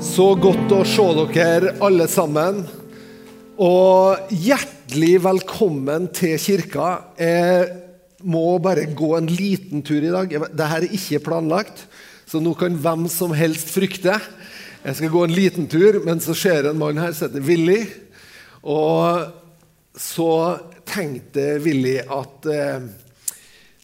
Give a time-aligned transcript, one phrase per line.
[0.00, 1.04] Så godt å se
[1.34, 2.62] dere alle sammen.
[3.60, 6.86] Og hjertelig velkommen til kirka.
[7.20, 7.66] Jeg
[8.24, 10.32] må bare gå en liten tur i dag.
[10.32, 11.84] Dette er ikke planlagt,
[12.24, 14.16] så nå kan hvem som helst frykte.
[14.86, 17.84] Jeg skal gå en liten tur, men så ser en mann her som heter Willy.
[18.64, 19.28] Og
[20.00, 20.32] så
[20.88, 22.88] tenkte Willy at eh,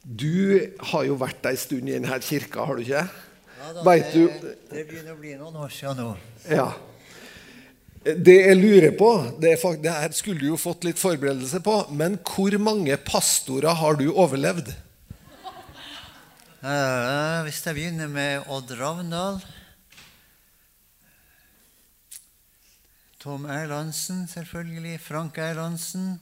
[0.01, 0.65] du
[0.95, 3.05] har jo vært ei stund i denne kirka, har du ikke?
[3.67, 6.11] Ja, da, Vet du det, det begynner å bli noen år siden nå.
[6.47, 6.69] Ja.
[8.07, 9.09] Det jeg lurer på
[9.43, 13.75] det, er det her skulle du jo fått litt forberedelse på, men hvor mange pastorer
[13.81, 14.71] har du overlevd?
[16.63, 19.43] Uh, hvis jeg begynner med Odd Ravndal
[23.19, 25.01] Tom Erlandsen, selvfølgelig.
[25.03, 26.21] Frank Erlandsen.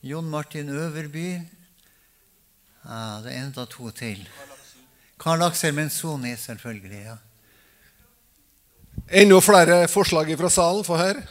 [0.00, 1.42] Jon Martin Øverby.
[2.80, 4.24] Uh, det er enda to til.
[5.26, 7.00] Karl Aksel Menzoni, selvfølgelig.
[7.04, 7.16] ja.
[9.10, 10.84] Enda flere forslag fra salen?
[10.86, 11.22] Få høre.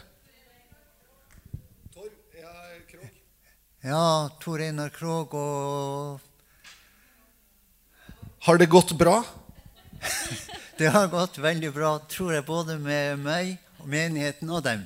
[3.85, 6.19] Ja, Tor Einar Krog og
[8.43, 9.21] Har det gått bra?
[10.77, 14.81] Det har gått veldig bra, tror jeg, både med meg, og menigheten og dem.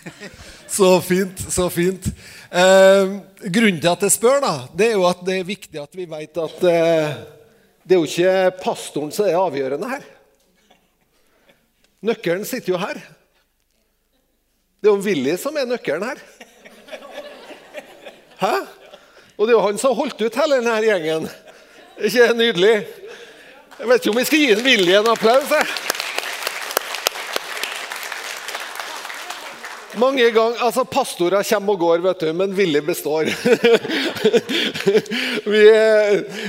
[0.78, 1.42] Så fint.
[1.52, 2.08] så fint.
[2.48, 3.12] Eh,
[3.52, 6.08] grunnen til at jeg spør, da, det er jo at det er viktig at vi
[6.08, 7.20] vet at eh,
[7.90, 10.04] det er jo ikke pastoren som er avgjørende her.
[12.06, 13.00] Nøkkelen sitter jo her.
[14.78, 16.20] Det er jo Willy som er nøkkelen her.
[18.38, 18.52] Hæ?
[19.34, 21.26] Og det er jo han som har holdt ut hele denne gjengen.
[21.98, 22.72] Ikke nydelig?
[23.80, 25.50] Jeg vet ikke om vi skal gi en Willy en applaus.
[25.50, 25.66] jeg.
[29.98, 33.34] Mange ganger, altså Pastorer kommer og går, vet du, men Willy består.
[35.44, 35.64] vi,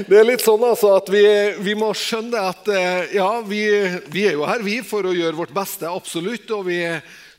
[0.07, 1.23] det er litt sånn altså at vi,
[1.63, 3.63] vi må skjønne at eh, ja, vi,
[4.11, 6.81] vi er jo her vi for å gjøre vårt beste, absolutt, og vi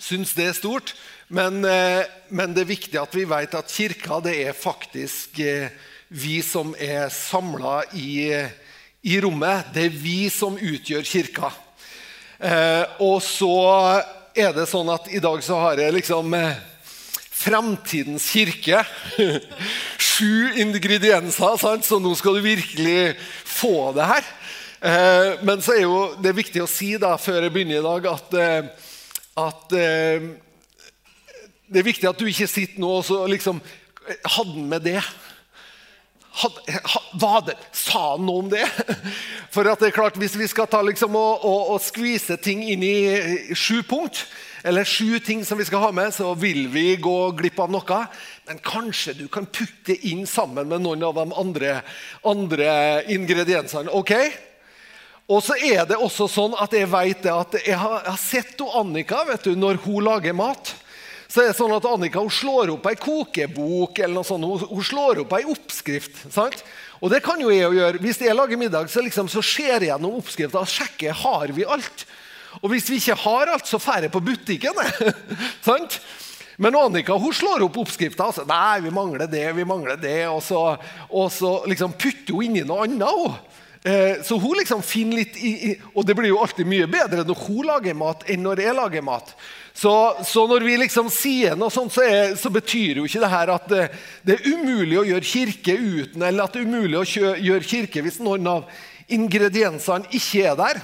[0.02, 0.94] syns det er stort.
[1.32, 5.72] Men, eh, men det er viktig at vi vet at kirka det er faktisk eh,
[6.12, 8.32] vi som er samla i,
[9.08, 9.72] i rommet.
[9.72, 11.48] Det er vi som utgjør kirka.
[13.00, 13.54] Og så
[14.34, 16.34] er det sånn at i dag så har jeg liksom
[17.42, 18.84] Fremtidens kirke.
[20.12, 21.86] Sju ingredienser, sant?
[21.86, 23.16] så nå skal du virkelig
[23.48, 24.30] få det her.
[24.82, 28.08] Eh, men så er jo det viktig å si da, før jeg begynner i dag,
[28.10, 28.88] at, eh,
[29.38, 30.24] at eh,
[31.70, 33.62] det er viktig at du ikke sitter nå og så liksom
[34.02, 34.96] Hadde han med det?
[36.34, 38.64] Had, had, det, sa han noe om det?
[39.54, 42.64] For at det er klart, Hvis vi skal ta liksom og, og, og skvise ting
[42.66, 42.96] inn i
[43.54, 44.24] sju punkt,
[44.62, 47.98] eller sju ting som vi skal ha med, så vil vi gå glipp av noe.
[48.46, 51.74] Men kanskje du kan putte inn sammen med noen av de andre,
[52.22, 52.70] andre
[53.10, 53.90] ingrediensene.
[53.90, 54.14] ok?
[55.32, 59.46] Og så er det også sånn at jeg vet at jeg har, sett Annika vet
[59.46, 60.74] du, når hun lager mat.
[61.32, 64.44] Så er det sånn at Annika hun slår opp ei kokebok eller noe sånt.
[64.44, 66.26] Hun, hun slår opp ei oppskrift.
[66.34, 66.58] sant?
[67.00, 68.02] Og det kan jo jeg gjøre.
[68.02, 71.64] Hvis jeg lager middag, så, liksom, så ser jeg gjennom oppskrifta og sjekker har vi
[71.64, 72.04] alt.
[72.60, 74.82] Og hvis vi ikke har alt, så drar jeg på butikken.
[75.68, 76.00] sant?
[76.62, 80.20] Men Annika hun slår opp oppskrifta sier nei, vi mangler det, vi mangler det.
[80.28, 80.60] Og så,
[81.08, 83.08] og så liksom putter hun inni noe annet.
[83.08, 83.40] Hun.
[83.82, 87.24] Eh, så hun liksom finner litt i, i, Og det blir jo alltid mye bedre
[87.26, 89.34] når hun lager mat, enn når jeg lager mat.
[89.74, 89.90] Så,
[90.28, 93.54] så når vi liksom sier noe sånt, så, er, så betyr jo ikke det her
[93.56, 93.84] at det,
[94.22, 98.04] det er umulig å gjøre kirke uten, eller at det er umulig å gjøre kirke
[98.04, 98.82] hvis noen av
[99.12, 100.82] ingrediensene ikke er der.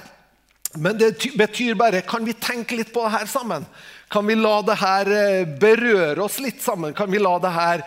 [0.77, 3.65] Men det betyr bare Kan vi tenke litt på det her sammen?
[4.09, 6.93] Kan vi la det her eh, berøre oss litt sammen?
[6.97, 7.83] Kan vi la det her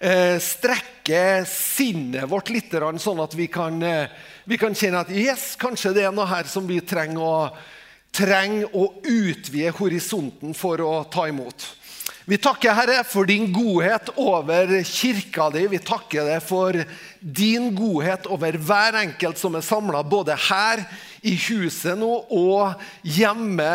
[0.00, 4.12] eh, strekke sinnet vårt litt, sånn at vi kan, eh,
[4.46, 7.34] vi kan kjenne at yes, kanskje det er noe her som vi trenger å,
[8.14, 11.66] trenger å utvide horisonten for å ta imot.
[12.26, 15.66] Vi takker, Herre, for din godhet over kirka di.
[15.68, 16.78] Vi takker deg for
[17.20, 20.80] din godhet over hver enkelt som er samla, både her
[21.20, 23.66] i huset nå og hjemme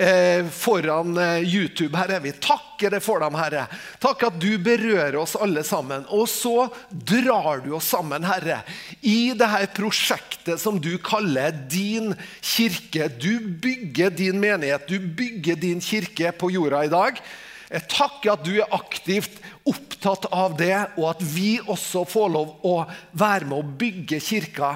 [0.00, 1.92] eh, foran eh, YouTube.
[2.00, 2.22] Herre.
[2.24, 3.66] Vi takker deg for dem, Herre.
[4.00, 6.08] Takk at du berører oss alle sammen.
[6.08, 8.62] Og så drar du oss sammen, Herre,
[9.04, 13.12] i dette prosjektet som du kaller din kirke.
[13.20, 17.24] Du bygger din menighet, du bygger din kirke på jorda i dag.
[17.70, 19.36] Jeg takker at du er aktivt
[19.68, 22.74] opptatt av det, og at vi også får lov å
[23.12, 24.72] være med å bygge kirka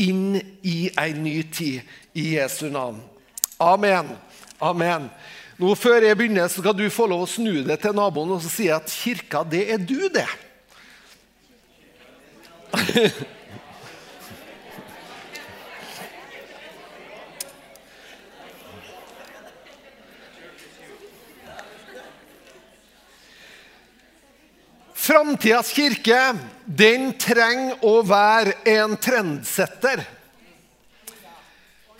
[0.00, 0.36] inn
[0.66, 1.80] i ei ny tid
[2.18, 3.00] i Jesu navn.
[3.62, 4.10] Amen.
[4.60, 5.08] Amen.
[5.56, 8.42] Nå Før jeg begynner, så skal du få lov å snu deg til naboen og
[8.44, 10.28] si at kirka, det er du, det.
[25.04, 26.18] Framtidas kirke
[26.64, 30.00] den trenger å være en trendsetter.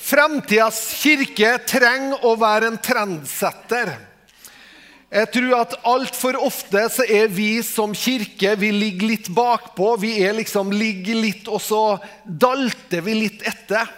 [0.01, 3.91] Framtidas kirke trenger å være en trendsetter.
[5.13, 9.91] Jeg tror at altfor ofte så er vi som kirke vi ligger litt bakpå.
[10.01, 11.83] Vi er liksom, ligger litt, og så
[12.25, 13.91] dalter vi litt etter.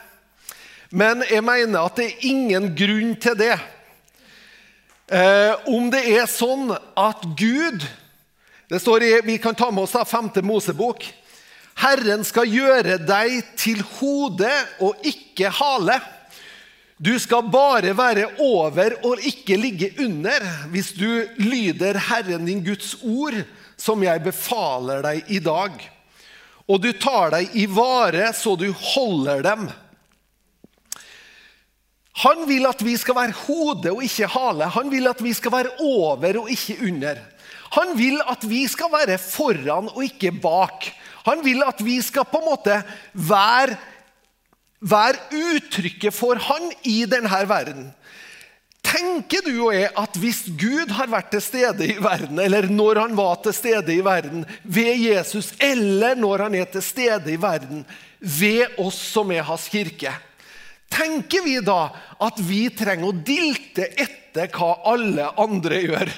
[0.91, 3.55] Men jeg mener at det er ingen grunn til det.
[5.15, 7.87] Eh, om det er sånn at Gud
[8.69, 10.31] det står i, Vi kan ta med oss da 5.
[10.43, 11.05] Mosebok.
[11.77, 14.51] Herren skal gjøre deg til hode
[14.83, 16.01] og ikke hale.
[16.97, 20.41] Du skal bare være over og ikke ligge under
[20.73, 23.37] hvis du lyder Herren din Guds ord,
[23.77, 25.77] som jeg befaler deg i dag.
[26.67, 29.69] Og du tar deg i vare så du holder dem.
[32.25, 34.73] Han vil at vi skal være hode og ikke hale.
[34.73, 37.21] Han vil at vi skal være over og ikke under.
[37.75, 40.89] Han vil at vi skal være foran og ikke bak.
[41.27, 42.81] Han vil at vi skal på en måte
[43.13, 43.77] være,
[44.81, 47.91] være uttrykket for han i denne verden.
[48.87, 53.01] Tenker du og jeg at hvis Gud har vært til stede i verden, eller når
[53.03, 57.41] han var til stede i verden ved Jesus, eller når han er til stede i
[57.41, 57.83] verden
[58.21, 60.13] ved oss som er hans kirke,
[60.93, 61.89] tenker vi da
[62.23, 66.13] at vi trenger å dilte etter hva alle andre gjør?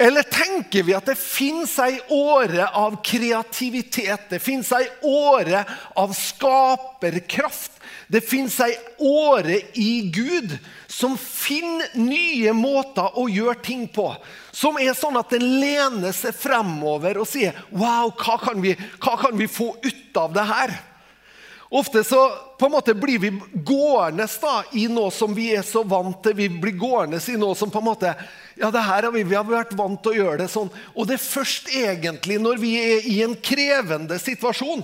[0.00, 5.64] Eller tenker vi at det fins ei åre av kreativitet, det fins ei åre
[5.98, 7.74] av skaperkraft?
[8.06, 10.54] Det fins ei åre i Gud
[10.86, 14.06] som finner nye måter å gjøre ting på.
[14.54, 19.18] Som er sånn at den lener seg fremover og sier Wow, hva kan vi, hva
[19.20, 20.78] kan vi få ut av det her?
[21.68, 24.24] Ofte så på en måte blir vi gående
[24.72, 26.36] i noe som vi er så vant til.
[26.38, 28.14] Vi blir gående i noe som på en måte
[28.58, 30.70] ja, det her har vi, vi har vært vant til å gjøre det sånn.
[30.96, 34.82] Og det er først egentlig når vi er i en krevende situasjon.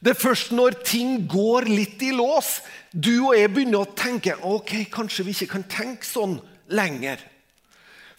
[0.00, 4.38] Det er først når ting går litt i lås, du og jeg begynner å tenke
[4.40, 6.38] ok, kanskje vi ikke kan tenke sånn
[6.72, 7.20] lenger.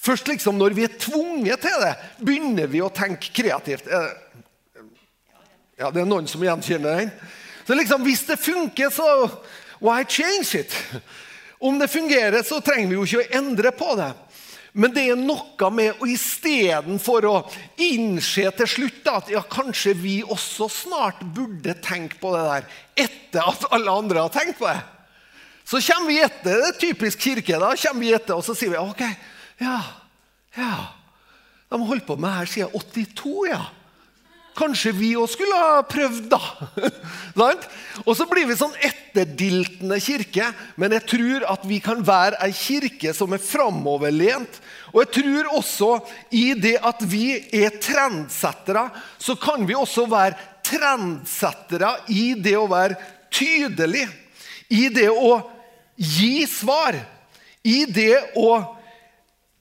[0.02, 1.92] Først liksom når vi er tvunget til det,
[2.22, 3.90] begynner vi å tenke kreativt.
[5.82, 7.14] Ja, det er noen som gjenkjenner den.
[7.66, 9.30] Så liksom, Hvis det funker, så
[9.82, 10.76] why change it?
[11.62, 14.12] Om det fungerer, så trenger vi jo ikke å endre på det.
[14.72, 17.34] Men det er noe med å istedenfor å
[17.82, 22.70] innse til slutt at ja, kanskje vi også snart burde tenke på det der
[23.04, 24.80] etter at alle andre har tenkt på det.
[25.68, 26.62] Så kommer vi etter.
[26.62, 27.60] Det er typisk kirke.
[27.60, 29.04] da, kommer vi etter, Og så sier vi ok,
[29.62, 29.78] ja,
[30.56, 30.74] ja.
[31.72, 33.62] De har holdt på med det her siden 82, ja.
[34.58, 36.40] Kanskje vi òg skulle ha prøvd, da.
[38.08, 40.50] og så blir vi sånn etterdiltende kirke.
[40.76, 44.60] Men jeg tror at vi kan være ei kirke som er framoverlent.
[44.92, 45.92] Og jeg tror også
[46.36, 50.36] i det at vi er trendsettere, så kan vi også være
[50.68, 53.00] trendsettere i det å være
[53.32, 54.04] tydelig.
[54.72, 55.38] I det å
[55.96, 57.00] gi svar.
[57.64, 58.52] I det å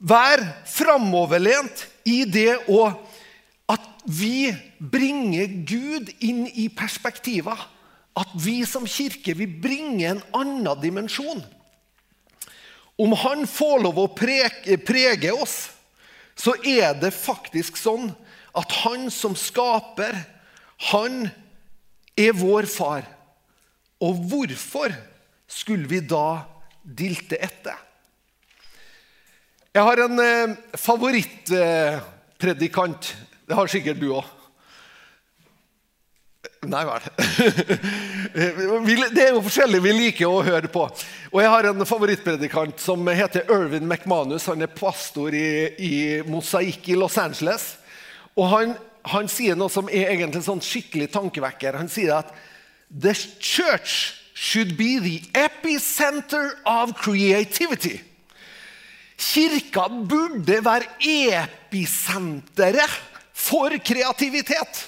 [0.02, 1.86] være framoverlent.
[2.10, 2.88] I det å
[4.10, 7.58] vi bringer Gud inn i perspektivet.
[8.18, 11.44] At vi som kirke vi bringer en annen dimensjon.
[13.00, 15.70] Om han får lov å prege, prege oss,
[16.36, 18.10] så er det faktisk sånn
[18.56, 20.16] at han som skaper,
[20.90, 21.30] han
[22.18, 23.04] er vår far.
[24.00, 24.92] Og hvorfor
[25.48, 26.44] skulle vi da
[26.82, 27.74] dilte etter?
[29.70, 33.16] Jeg har en eh, favorittpredikant.
[33.50, 34.22] Det har sikkert du òg.
[36.70, 37.02] Nei vel.
[39.16, 40.84] Det er jo forskjellig vi liker å høre på.
[41.32, 44.46] Og Jeg har en favorittpredikant som heter Irvin McManus.
[44.52, 47.72] Han er pastor i, i Mosaikk i Los Angeles.
[48.36, 48.76] Og han,
[49.10, 51.74] han, sier noe som er egentlig sånn skikkelig tankevekker.
[51.82, 52.30] Han sier at
[52.86, 57.98] The church should be the epicenter of creativity.
[59.20, 64.86] Kirka burde være episenteret for kreativitet.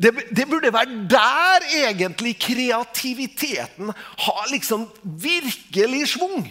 [0.00, 6.46] Det, det, burde være der egentlig kreativiteten har liksom virkelig svung.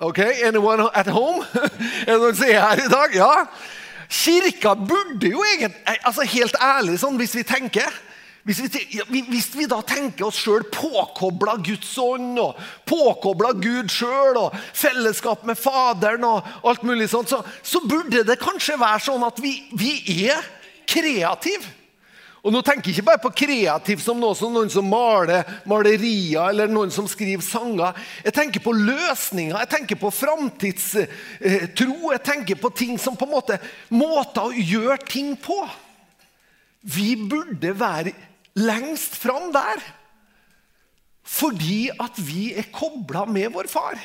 [0.00, 1.44] Ok, Anyone at home?
[2.06, 3.14] Er det noen som er her i dag?
[3.14, 3.32] Ja.
[4.10, 7.92] Kirka burde jo egentlig altså Helt ærlig, sånn, hvis vi tenker
[8.48, 14.38] hvis vi, hvis vi, da tenker oss sjøl påkobla Guds ånd, og påkobla Gud sjøl,
[14.40, 19.26] og fellesskap med Faderen og alt mulig sånt, så, så burde det kanskje være sånn
[19.28, 19.92] at vi, vi
[20.30, 20.40] er
[20.88, 21.76] kreative.
[22.40, 26.48] Og nå tenker jeg ikke bare på kreativ som noe som noen som maler malerier
[26.48, 27.98] eller noen som skriver sanger.
[28.24, 31.98] Jeg tenker på løsninger, jeg tenker på framtidstro.
[32.14, 33.60] Jeg tenker på ting som på en måte
[33.92, 35.60] måter å gjøre ting på.
[36.80, 38.16] Vi burde være
[38.54, 39.82] lengst fram der
[41.30, 43.98] fordi at vi er kobla med vår far.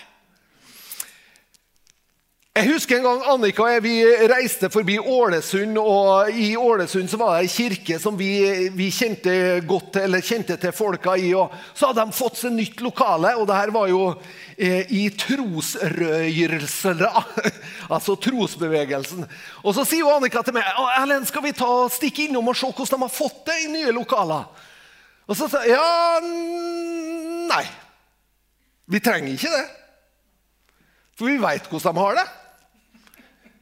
[2.56, 3.94] Jeg husker en gang Annika og jeg vi
[4.32, 5.76] reiste forbi Ålesund.
[5.76, 8.30] og I Ålesund så var det ei kirke som vi,
[8.72, 11.34] vi, kjente godt til, eller kjente til folka i.
[11.36, 14.06] og Så hadde de fått seg nytt lokale, og det her var jo
[14.56, 17.10] eh, i trosrøyelsene.
[17.98, 19.28] altså trosbevegelsen.
[19.60, 20.64] Og Så sier jo Annika til meg
[20.96, 23.92] Erlend, skal vi ta, stikke innom og se hvordan de har fått det i nye
[24.00, 24.48] lokaler.
[25.28, 26.24] Og så sa jeg ja,
[27.52, 27.68] nei.
[28.88, 29.64] Vi trenger ikke det.
[31.20, 32.28] For vi veit hvordan de har det.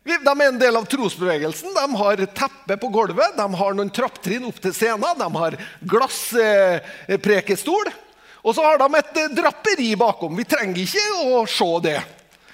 [0.03, 1.71] De er en del av trosbevegelsen.
[1.73, 7.91] De har teppe på gulvet, de har noen trapptrinn opp til scenen, de har glassprekestol.
[8.43, 10.35] Og så har de et eh, draperi bakom.
[10.35, 11.99] Vi trenger ikke å se det.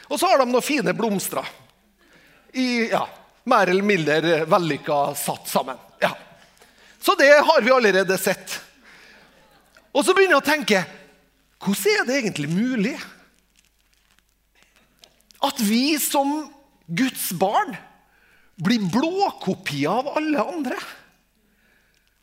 [0.06, 1.48] Og så har de noen fine blomster.
[2.54, 3.02] I, ja,
[3.50, 5.82] mer eller mindre vellykka satt sammen.
[6.02, 6.14] Ja.
[7.02, 8.60] Så det har vi allerede sett.
[9.90, 10.86] Og så begynner jeg å tenke
[11.60, 12.94] hvordan er det egentlig mulig
[15.44, 16.46] at vi som
[16.90, 17.76] Guds barn
[18.60, 20.78] blir blåkopier av alle andre.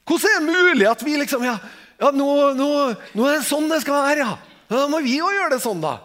[0.06, 1.56] Hvordan er det mulig at vi liksom Ja,
[2.00, 2.70] ja nå, nå,
[3.16, 4.34] nå, er det sånn det skal være, ja.
[4.70, 5.98] Da må vi jo gjøre det sånn, da.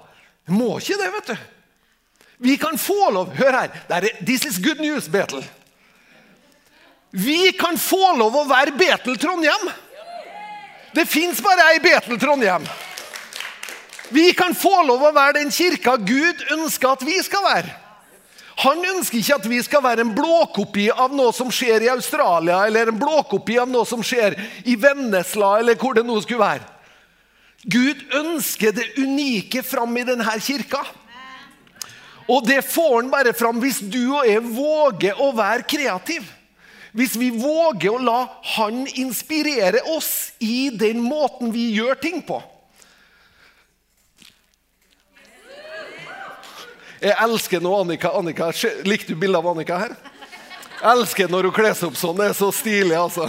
[0.48, 1.48] Vi må ikke det, vet du.
[2.42, 3.74] Vi kan få lov Hør her.
[3.90, 5.44] Er, this is good news, Betel.
[7.12, 9.68] Vi kan få lov å være Betel Trondheim.
[10.96, 12.66] Det fins bare ei Betel Trondheim.
[14.12, 17.81] Vi kan få lov å være den kirka Gud ønsker at vi skal være.
[18.60, 22.66] Han ønsker ikke at vi skal være en blåkopi av noe som skjer i Australia,
[22.68, 24.36] eller en blåkopi av noe som skjer
[24.68, 26.68] i Vennesla, eller hvor det nå skulle være.
[27.64, 30.82] Gud ønsker det unike fram i denne kirka.
[32.32, 36.26] Og det får han bare fram hvis du og jeg våger å være kreativ.
[36.92, 38.22] Hvis vi våger å la
[38.58, 42.42] han inspirere oss i den måten vi gjør ting på.
[47.02, 48.12] Jeg elsker nå Annika.
[48.14, 48.52] Annika,
[48.86, 49.96] Likte du bildet av Annika her?
[50.82, 52.20] Jeg elsker når hun kler seg opp sånn.
[52.20, 53.26] Det er så stilig, altså.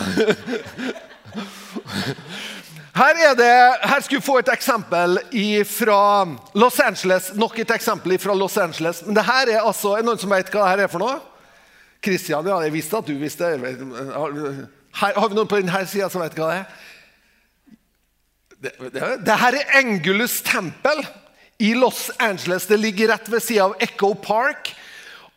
[2.93, 3.53] Her, er det,
[3.89, 5.17] her skal vi få et eksempel
[5.65, 6.01] fra
[6.61, 7.31] Los Angeles.
[7.41, 9.01] Nok et eksempel fra Los Angeles.
[9.07, 11.17] Men det her er altså, er noen som vet hva det her er for noe?
[12.05, 13.49] Kristian, ja, jeg visste at du visste.
[13.49, 16.67] Her, har vi noen på denne sida som vet hva det er?
[18.63, 21.01] Det, det, det her er Engulus tempel
[21.63, 22.67] i Los Angeles.
[22.67, 24.73] Det ligger rett ved sida av Echo Park.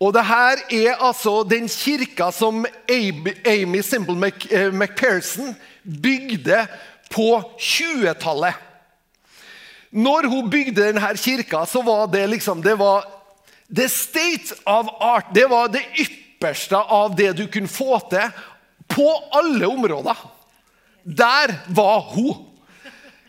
[0.02, 5.54] Og det her er altså den kirka som Amy Simple eh, McPherson
[5.84, 6.64] bygde
[7.14, 7.28] på
[7.62, 8.58] 20-tallet.
[9.94, 13.06] Når hun bygde denne kirka, så var det liksom det var
[13.70, 15.30] The state of art.
[15.34, 18.34] Det var det ypperste av det du kunne få til
[18.90, 20.18] på alle områder.
[21.06, 22.55] Der var hun.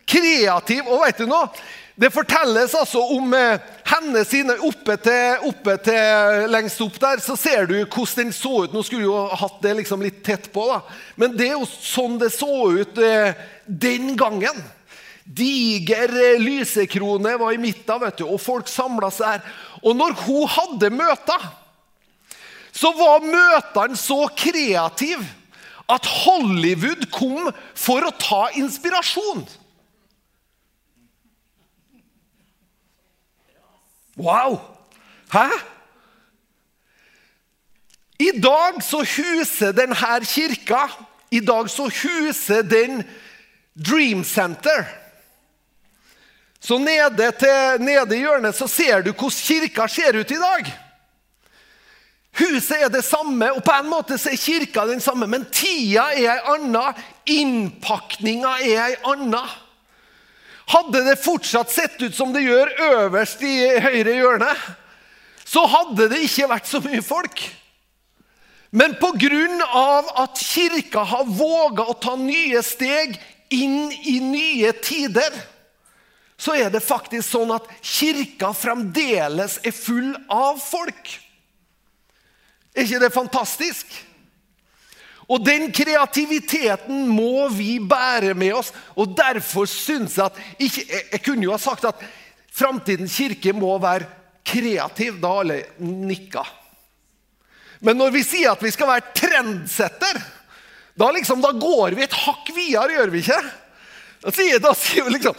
[0.07, 0.87] Kreativ.
[0.87, 1.49] Og vet du noe?
[1.97, 7.39] Det fortelles altså om eh, henne sine oppe til, oppe til, Lengst opp der så
[7.41, 8.75] ser du hvordan den så ut.
[8.77, 10.83] Nå skulle jo hatt det liksom litt tett på, da.
[11.17, 13.33] men det er jo sånn det så ut eh,
[13.65, 14.61] den gangen.
[15.25, 19.57] Diger eh, lysekrone var i midten, vet du, og folk samla seg her.
[19.81, 21.51] Og når hun hadde møter,
[22.77, 25.25] så var møtene så kreative
[25.89, 29.47] at Hollywood kom for å ta inspirasjon.
[34.17, 34.61] Wow!
[35.33, 35.49] Hæ?
[38.19, 40.89] I dag så huser denne kirka
[41.31, 43.05] i dag så huser den
[43.77, 44.85] Dream Center.
[46.61, 50.73] Så nede, til, nede i hjørnet så ser du hvordan kirka ser ut i dag.
[52.39, 56.11] Huset er det samme, og på en måte så er kirka den samme, men tida
[56.13, 56.91] er ei anna.
[57.27, 59.45] Innpakninga er ei anna.
[60.67, 64.51] Hadde det fortsatt sett ut som det gjør øverst i høyre hjørne,
[65.47, 67.43] så hadde det ikke vært så mye folk.
[68.75, 69.63] Men pga.
[70.17, 73.15] at kirka har våga å ta nye steg
[73.51, 75.31] inn i nye tider,
[76.37, 81.15] så er det faktisk sånn at kirka fremdeles er full av folk.
[82.77, 83.87] Er ikke det fantastisk?
[85.27, 88.71] Og den kreativiteten må vi bære med oss.
[88.95, 92.05] Og derfor syns jeg at ikke, jeg, jeg, kunne jo ha sagt at
[92.55, 94.07] framtidens kirke må være
[94.47, 95.19] kreativ.
[95.23, 96.45] Da alle nikka.
[97.83, 100.25] Men når vi sier at vi skal være trendsetter,
[100.97, 103.41] Da, liksom, da går vi et hakk videre, gjør vi ikke?
[104.23, 105.37] Da sier, da sier vi liksom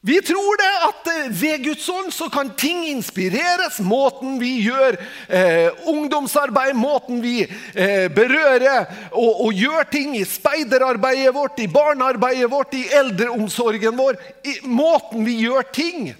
[0.00, 3.80] vi tror det at eh, ved Guds ånd så kan ting inspireres.
[3.82, 4.94] Måten vi gjør
[5.26, 12.50] eh, ungdomsarbeid, måten vi eh, berører og, og, gjør ting i speiderarbeidet vårt, i barnearbeidet
[12.50, 14.20] vårt, i eldreomsorgen vår.
[14.46, 16.12] I, måten vi gjør ting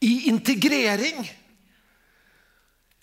[0.00, 1.26] i integrering.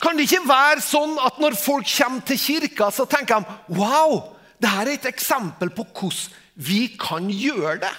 [0.02, 4.18] Kan det ikke være sånn at når folk kommer til kirka, så tenker de wow,
[4.58, 7.94] dette er et eksempel på hvordan vi kan gjøre det?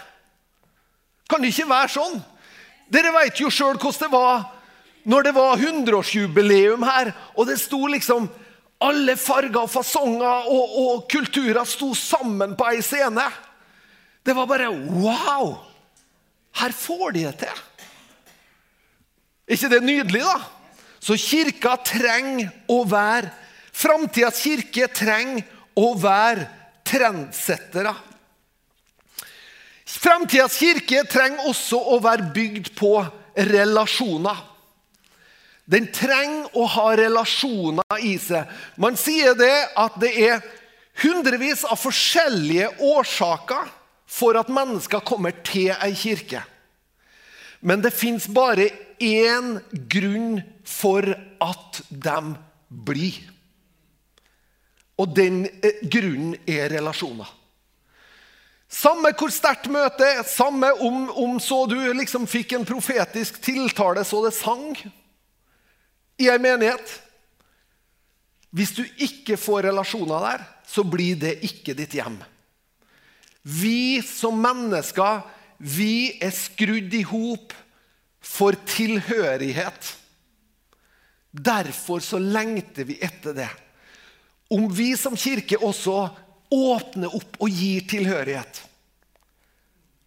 [1.31, 2.21] Kan det ikke være sånn?
[2.93, 4.45] Dere vet jo sjøl hvordan det var
[5.05, 8.25] når det var 100-årsjubileum her, og det sto liksom
[8.85, 13.27] alle farger og fasonger og, og kulturer sto sammen på ei scene.
[14.25, 15.59] Det var bare wow!
[16.57, 17.63] Her får de det til.
[19.45, 20.39] Er ikke det nydelig, da?
[21.05, 23.33] Så kirka trenger å være
[23.75, 25.43] Framtidas kirke trenger
[25.75, 26.47] å være
[26.87, 27.91] trendsettere.
[29.85, 32.97] Framtidas kirke trenger også å være bygd på
[33.37, 34.41] relasjoner.
[35.65, 38.49] Den trenger å ha relasjoner i seg.
[38.81, 40.43] Man sier det at det er
[41.03, 43.71] hundrevis av forskjellige årsaker
[44.15, 46.43] for at mennesker kommer til ei kirke.
[47.65, 48.69] Men det fins bare
[49.01, 49.57] én
[49.89, 51.07] grunn for
[51.43, 52.19] at de
[52.69, 53.17] blir.
[55.01, 57.27] Og den eh, grunnen er relasjoner.
[58.75, 64.03] Samme hvor sterkt møtet er, samme om, om, så du liksom fikk en profetisk tiltale
[64.07, 64.75] så det sang
[66.19, 66.97] i ei menighet.
[68.55, 72.19] Hvis du ikke får relasjoner der, så blir det ikke ditt hjem.
[73.45, 75.23] Vi som mennesker,
[75.59, 77.55] vi er skrudd i hop
[78.25, 79.91] for tilhørighet.
[81.35, 83.51] Derfor så lengter vi etter det.
[84.55, 86.09] Om vi som kirke også
[86.53, 88.63] åpne opp og gir tilhørighet.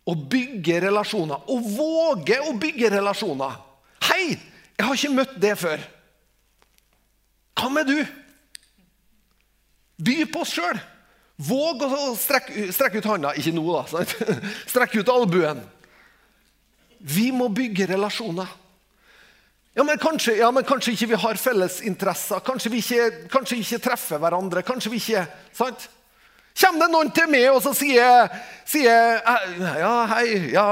[0.07, 1.47] Og bygge relasjoner.
[1.51, 3.57] Og våge å bygge relasjoner.
[4.07, 4.37] Hei,
[4.77, 5.81] jeg har ikke møtt det før.
[7.57, 7.97] Hva med du?
[9.97, 10.77] By på oss sjøl.
[11.37, 13.33] Våg å strekke, strekke, ut handa.
[13.37, 13.83] Ikke nå, da.
[13.89, 14.13] Sant?
[14.71, 15.59] Strekke ut albuen.
[16.97, 18.49] Vi må bygge relasjoner.
[19.77, 22.41] Ja men, kanskje, ja, men kanskje ikke vi har felles interesser.
[22.45, 24.63] Kanskje vi ikke, kanskje ikke treffer hverandre.
[24.65, 25.85] Kanskje vi ikke, sant?
[26.57, 28.31] Kommer det noen til meg og så sier,
[28.65, 29.19] sier
[29.77, 30.65] ja, hei, ja,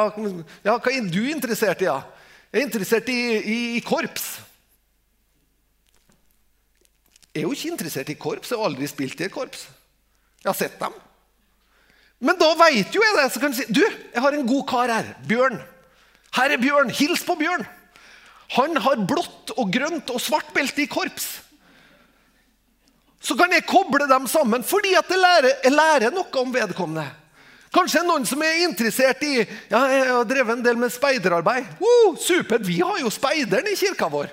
[0.66, 1.90] ja, hva er du interessert i?
[1.90, 2.00] Ja?
[2.50, 4.26] Jeg er interessert i, i, i, korps.
[7.36, 8.54] Jeg er jo ikke interessert i korps.
[8.54, 9.68] Jeg har aldri spilt i et korps.
[10.42, 10.96] Jeg har sett dem.
[12.24, 13.30] Men da veit jo jeg det.
[13.34, 15.12] Så kan du si du, jeg har en god kar her.
[15.28, 15.60] Bjørn.
[16.40, 16.94] Her er Bjørn.
[16.96, 17.68] Hils på Bjørn.
[18.56, 21.34] Han har blått og grønt og svart belte i korps
[23.26, 27.06] så kan jeg koble dem sammen fordi at jeg lærer, jeg lærer noe om vedkommende.
[27.76, 31.68] Kanskje noen som er interessert i ja, Jeg har drevet en del med speiderarbeid.
[31.82, 32.64] Uh, supert!
[32.64, 34.30] Vi har jo speideren i kirka vår.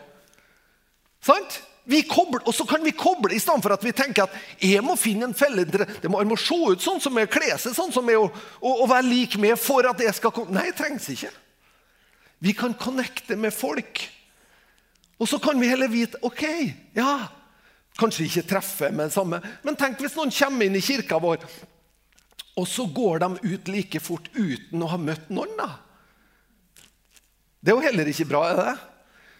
[1.24, 1.62] Sant?
[1.84, 4.84] Vi kobler, og så kan vi koble i stedet for at vi tenker at jeg
[4.86, 5.64] må finne en felle.
[5.66, 8.86] Det må, må se ut sånn som jeg, kle seg sånn som jeg, og, og
[8.92, 11.32] være lik med for at jeg skal komme Nei, det trengs ikke.
[12.42, 14.04] Vi kan connecte med folk.
[15.18, 16.44] Og så kan vi heller vite OK,
[16.94, 17.16] ja,
[18.00, 19.40] Kanskje ikke treffer med det samme.
[19.62, 21.44] Men tenk hvis noen kommer inn i kirka vår,
[22.56, 25.52] og så går de ut like fort uten å ha møtt noen.
[25.56, 25.70] da.
[27.60, 28.72] Det er jo heller ikke bra, er det?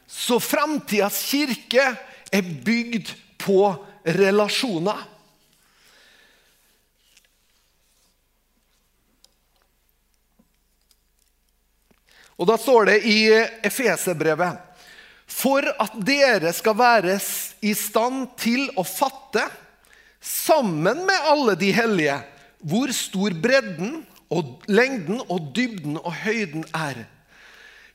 [0.06, 1.88] Så framtidas kirke
[2.32, 3.64] er bygd på
[4.04, 5.08] relasjoner.
[12.42, 13.18] Og Da står det i
[13.62, 14.58] Efeserbrevet
[15.30, 17.14] for at dere skal være
[17.62, 19.44] i stand til å fatte,
[20.22, 22.20] sammen med alle de hellige,
[22.62, 27.02] hvor stor bredden og lengden og dybden og høyden er.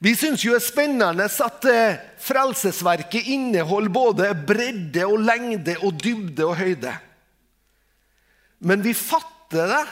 [0.03, 5.97] Vi syns jo det er spennende at eh, Frelsesverket inneholder både bredde og lengde og
[6.03, 6.93] dybde og høyde.
[8.59, 9.85] Men vi fatter det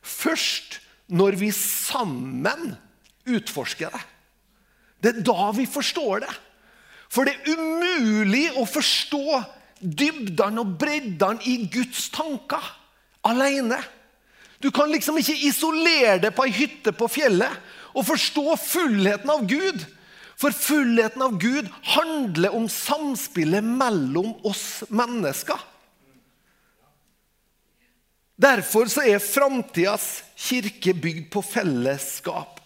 [0.00, 0.78] først
[1.12, 2.72] når vi sammen
[3.28, 4.04] utforsker det.
[5.00, 6.32] Det er da vi forstår det.
[7.10, 9.40] For det er umulig å forstå
[9.80, 12.62] dybdene og breddene i Guds tanker
[13.26, 13.80] alene.
[14.60, 19.46] Du kan liksom ikke isolere det på ei hytte på fjellet og forstå fullheten av
[19.48, 19.82] Gud.
[20.40, 25.58] For fullheten av Gud handler om samspillet mellom oss mennesker.
[28.40, 32.56] Derfor er framtidas kirke bygd på fellesskap.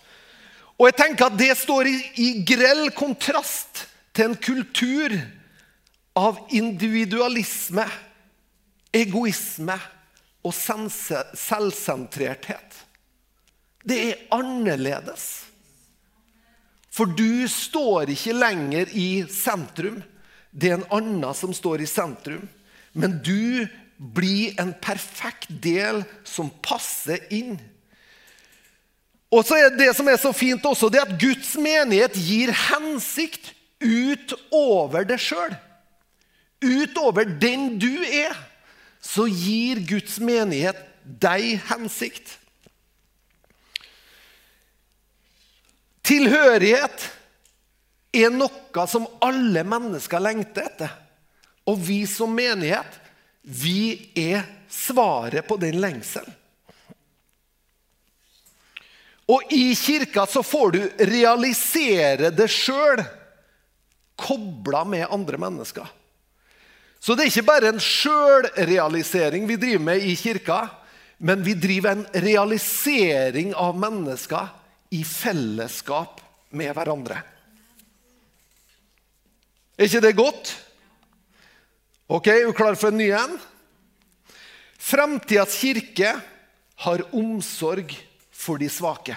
[0.78, 5.11] Og jeg tenker at Det står i, i grell kontrast til en kultur
[6.14, 7.83] av individualisme,
[8.94, 9.74] egoisme,
[10.44, 12.77] og selvsentrerthet.
[13.85, 15.44] Det er annerledes.
[16.94, 20.03] For du står ikke lenger i sentrum.
[20.53, 22.48] Det er en annen som står i sentrum.
[22.92, 27.59] Men du blir en perfekt del som passer inn.
[29.35, 32.53] Og så er Det som er så fint også, det er at Guds menighet gir
[32.68, 35.55] hensikt utover det sjøl.
[36.64, 38.33] Utover den du er,
[39.05, 42.38] så gir Guds menighet deg hensikt.
[46.05, 47.09] Tilhørighet
[48.14, 50.92] er noe som alle mennesker lengter etter.
[51.68, 53.01] Og vi som menighet,
[53.44, 56.33] vi er svaret på den lengselen.
[59.25, 63.01] Og i kirka så får du realisere det sjøl,
[64.16, 65.87] kobla med andre mennesker.
[67.00, 70.62] Så det er ikke bare en sjølrealisering vi driver med i kirka,
[71.18, 74.48] men vi driver en realisering av mennesker
[74.94, 76.22] i fellesskap
[76.55, 77.18] med hverandre.
[79.74, 80.55] Er ikke det godt?
[82.09, 83.37] Ok, er du klar for en ny en?
[84.79, 86.12] Framtidas kirke
[86.85, 87.94] har omsorg
[88.31, 89.16] for de svake.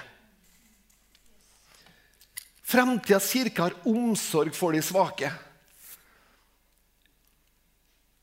[2.68, 5.32] Framtidas kirke har omsorg for de svake.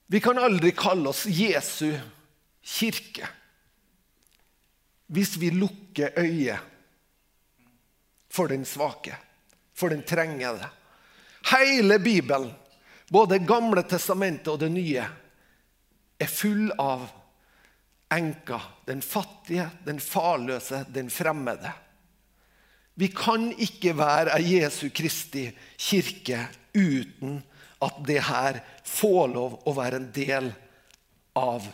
[0.07, 1.95] Vi kan aldri kalle oss Jesu
[2.61, 3.31] kirke
[5.15, 6.59] hvis vi lukker øyet
[8.33, 9.15] for den svake,
[9.77, 10.69] for den trengende.
[11.53, 12.51] Hele Bibelen,
[13.09, 15.05] både Gamle testamentet og det nye,
[16.19, 17.05] er full av
[18.13, 21.71] enka, den fattige, den farløse, den fremmede.
[22.95, 27.41] Vi kan ikke være ei Jesu Kristi kirke uten
[27.83, 30.51] at det her får lov å være en del
[31.39, 31.67] av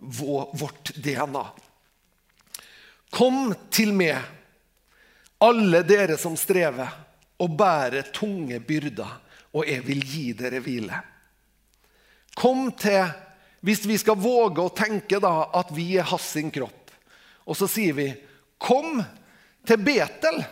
[0.00, 1.44] vårt DNA.
[3.14, 4.18] Kom til meg
[5.40, 6.90] alle dere som strever
[7.40, 9.12] og bærer tunge byrder,
[9.56, 11.00] og jeg vil gi dere hvile.
[12.36, 13.02] Kom til
[13.60, 16.92] Hvis vi skal våge å tenke da at vi er hans kropp,
[17.44, 18.06] og så sier vi
[18.56, 19.02] Kom
[19.66, 20.44] til Betel.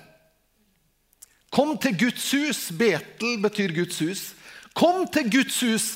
[1.53, 2.68] Kom til Guds hus.
[2.79, 4.25] Betel betyr Guds hus.
[4.79, 5.87] Kom til Guds hus,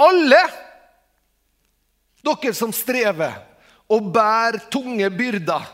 [0.00, 0.40] alle
[2.22, 3.34] dere som strever
[3.92, 5.66] og bærer tunge byrder.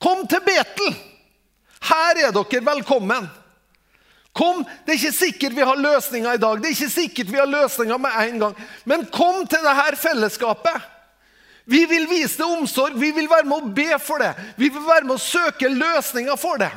[0.00, 0.94] Kom til Betel.
[1.86, 3.28] Her er dere velkommen.
[4.36, 7.38] Kom, Det er ikke sikkert vi har løsninger i dag, det er ikke sikkert vi
[7.38, 8.56] har løsninger med en gang.
[8.84, 10.76] Men kom til dette fellesskapet.
[11.66, 14.32] Vi vil vise det omsorg, vi vil være med å be for det.
[14.54, 16.70] Vi vil være med å søke løsninger for det.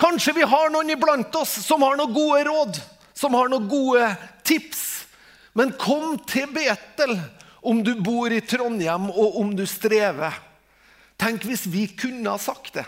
[0.00, 2.78] Kanskje vi har noen iblant oss som har noen gode råd,
[3.12, 4.06] som har noen gode
[4.48, 4.86] tips.
[5.52, 7.12] Men kom til Betel
[7.60, 10.38] om du bor i Trondheim og om du strever.
[11.20, 12.86] Tenk hvis vi kunne ha sagt det.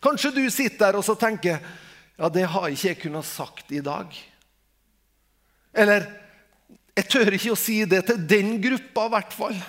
[0.00, 1.60] Kanskje du sitter der og så tenker
[2.16, 4.08] ja, det har ikke jeg kunnet sagt i dag.
[5.76, 6.08] Eller
[6.96, 9.60] jeg tør ikke å si det til den gruppa, i hvert fall.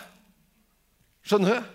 [1.25, 1.69] Skjønner du?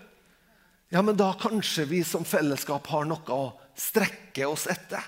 [0.95, 5.03] Ja, men da kanskje vi som fellesskap har noe å strekke oss etter.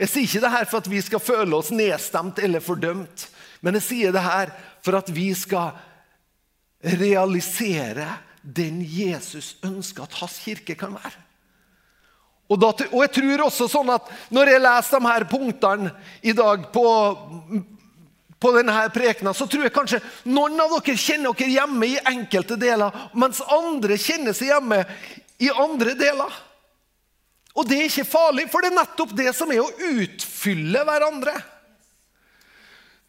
[0.00, 3.26] Jeg sier ikke det her for at vi skal føle oss nedstemt eller fordømt,
[3.64, 4.52] men jeg sier det her
[4.84, 5.76] for at vi skal
[6.82, 8.08] realisere
[8.42, 11.18] den Jesus ønsker at hans kirke kan være.
[12.50, 16.34] Og, da, og, jeg tror også sånn at Når jeg leser de her punktene i
[16.36, 16.82] dag på,
[18.42, 22.58] på denne prekena, så tror jeg kanskje noen av dere kjenner dere hjemme i enkelte
[22.58, 24.82] deler, mens andre kjenner seg hjemme
[25.42, 26.40] i andre deler.
[27.52, 31.34] Og det er ikke farlig, for det er nettopp det som er å utfylle hverandre.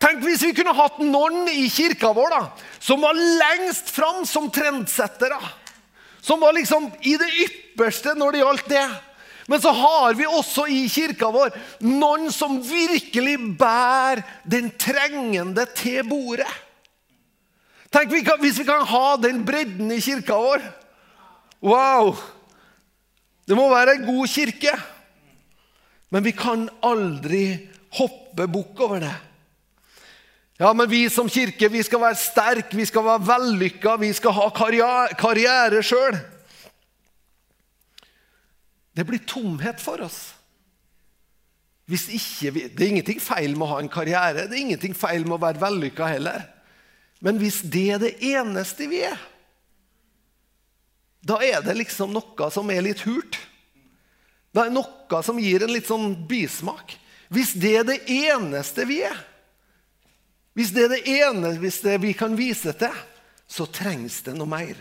[0.04, 2.42] Tenk hvis vi kunne hatt noen i kirka vår da,
[2.84, 5.40] som var lengst fram som trendsettere.
[6.24, 8.84] Som var liksom i det ypperste når det gjaldt det.
[9.48, 11.52] Men så har vi også i kirka vår
[11.84, 16.48] noen som virkelig bærer den trengende til bordet.
[17.94, 20.64] Tenk hvis vi kan ha den bredden i kirka vår.
[21.64, 22.16] Wow!
[23.48, 24.74] Det må være en god kirke.
[26.10, 27.46] Men vi kan aldri
[27.98, 29.14] hoppe bukk over det.
[30.62, 34.36] Ja, men vi som kirke vi skal være sterke, vi skal være vellykka, vi skal
[34.38, 36.18] ha karriere sjøl.
[38.94, 40.34] Det blir tomhet for oss.
[41.86, 45.36] Vi, det er ingenting feil med å ha en karriere, det er ingenting feil med
[45.36, 46.46] å være vellykka heller.
[47.24, 49.20] Men hvis det er det eneste vi er,
[51.24, 53.38] da er det liksom noe som er litt hult.
[54.54, 56.98] Det er noe som gir en litt sånn bismak.
[57.34, 59.18] Hvis det er det eneste vi er,
[60.54, 62.94] hvis det er det eneste vi kan vise til,
[63.50, 64.78] så trengs det noe mer.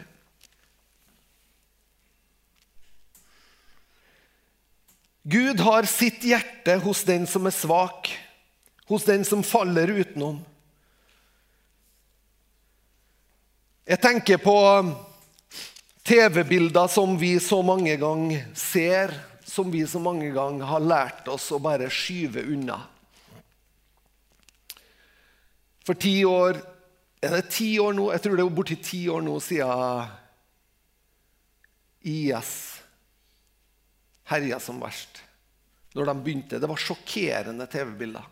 [5.22, 8.10] Gud har sitt hjerte hos den som er svak,
[8.90, 10.40] hos den som faller utenom.
[13.86, 14.56] Jeg tenker på
[16.02, 19.14] TV-bilder som vi så mange ganger ser,
[19.46, 22.80] som vi så mange ganger har lært oss å bare skyve unna.
[25.86, 26.62] For ti år
[27.22, 28.08] Er det ti år nå?
[28.10, 30.08] Jeg tror det er borti ti år nå siden
[32.02, 32.71] IS
[34.32, 35.22] herja som verst.
[35.92, 36.60] Når de begynte.
[36.60, 38.24] Det var sjokkerende TV-bilder.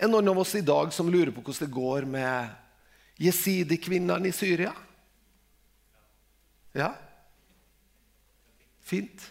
[0.00, 4.34] Er noen av oss i dag som lurer på hvordan det går med jesidi-kvinnene i
[4.34, 4.72] Syria?
[6.74, 6.90] Ja?
[8.82, 9.30] Fint.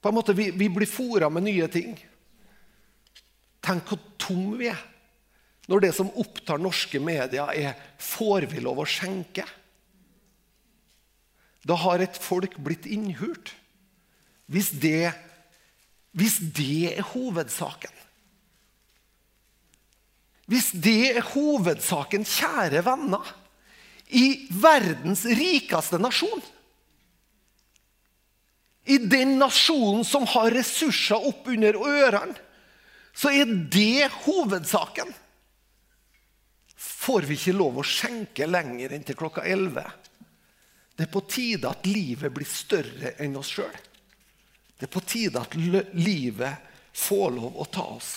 [0.00, 1.96] På en måte, Vi, vi blir fora med nye ting.
[3.64, 4.90] Tenk hvor tom vi er
[5.70, 9.48] når det som opptar norske medier, er 'får vi lov å skjenke'?
[11.64, 13.54] Da har et folk blitt innhult.
[14.52, 15.14] Hvis det,
[16.12, 18.02] hvis det er hovedsaken
[20.44, 23.30] Hvis det er hovedsaken, kjære venner,
[24.12, 26.42] i verdens rikeste nasjon
[28.84, 32.36] I den nasjonen som har ressurser opp under ørene,
[33.16, 35.08] så er det hovedsaken.
[36.76, 39.86] Får vi ikke lov å skjenke lenger enn til klokka 11?
[40.94, 43.80] Det er på tide at livet blir større enn oss sjøl.
[44.78, 48.12] Det er på tide at livet får lov å ta oss.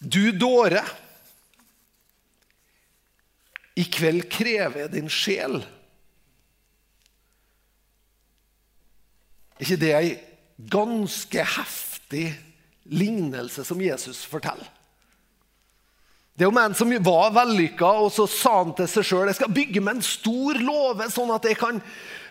[0.00, 0.80] Du dåre.
[3.76, 5.60] I kveld krever jeg din sjel.
[9.60, 10.10] Er ikke det ei
[10.72, 12.26] ganske heftig
[12.88, 14.68] lignelse som Jesus forteller?
[16.40, 19.36] Det er jo en som var vellykka, og så sa han til seg sjøl jeg
[19.36, 21.82] skal bygge meg en stor låve, sånn at jeg kan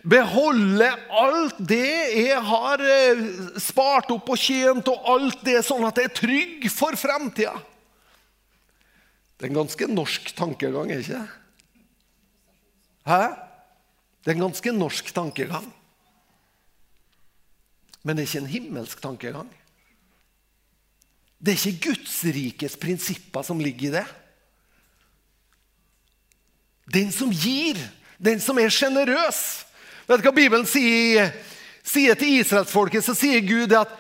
[0.01, 3.21] beholde alt det jeg har eh,
[3.61, 7.53] spart opp og tjent, og alt det sånn at jeg er trygg for fremtida.
[9.37, 11.77] Det er en ganske norsk tankegang, er ikke det?
[13.13, 13.21] Hæ?
[14.25, 15.69] Det er en ganske norsk tankegang.
[18.01, 19.53] Men det er ikke en himmelsk tankegang.
[21.39, 24.05] Det er ikke Guds rikes prinsipper som ligger i det.
[26.91, 27.79] Den som gir,
[28.19, 29.39] den som er sjenerøs.
[30.09, 31.31] Vet du hva Bibelen sier,
[31.85, 33.05] sier til israelsfolket?
[33.05, 33.93] Så sier Gud at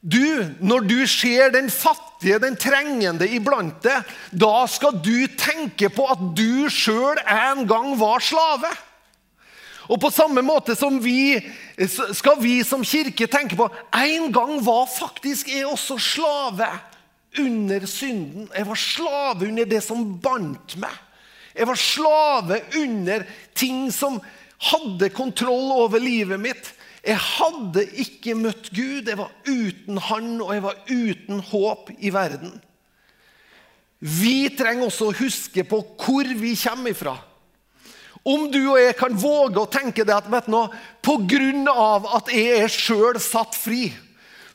[0.00, 6.06] du, når du ser den fattige, den trengende iblant deg, da skal du tenke på
[6.12, 8.70] at du sjøl en gang var slave.
[9.86, 11.38] Og på samme måte som vi
[12.16, 16.68] skal vi som kirke tenke på En gang var faktisk jeg også slave
[17.38, 18.48] under synden.
[18.54, 20.94] Jeg var slave under det som bandt meg.
[21.56, 23.24] Jeg var slave under
[23.56, 24.18] ting som
[24.72, 26.72] hadde kontroll over livet mitt.
[27.06, 29.08] Jeg hadde ikke møtt Gud.
[29.08, 32.56] Jeg var uten Han, og jeg var uten håp i verden.
[34.00, 37.14] Vi trenger også å huske på hvor vi kommer ifra.
[38.26, 40.70] Om du og jeg kan våge å tenke det at vet du noe,
[41.70, 43.92] av at jeg er sjøl satt fri,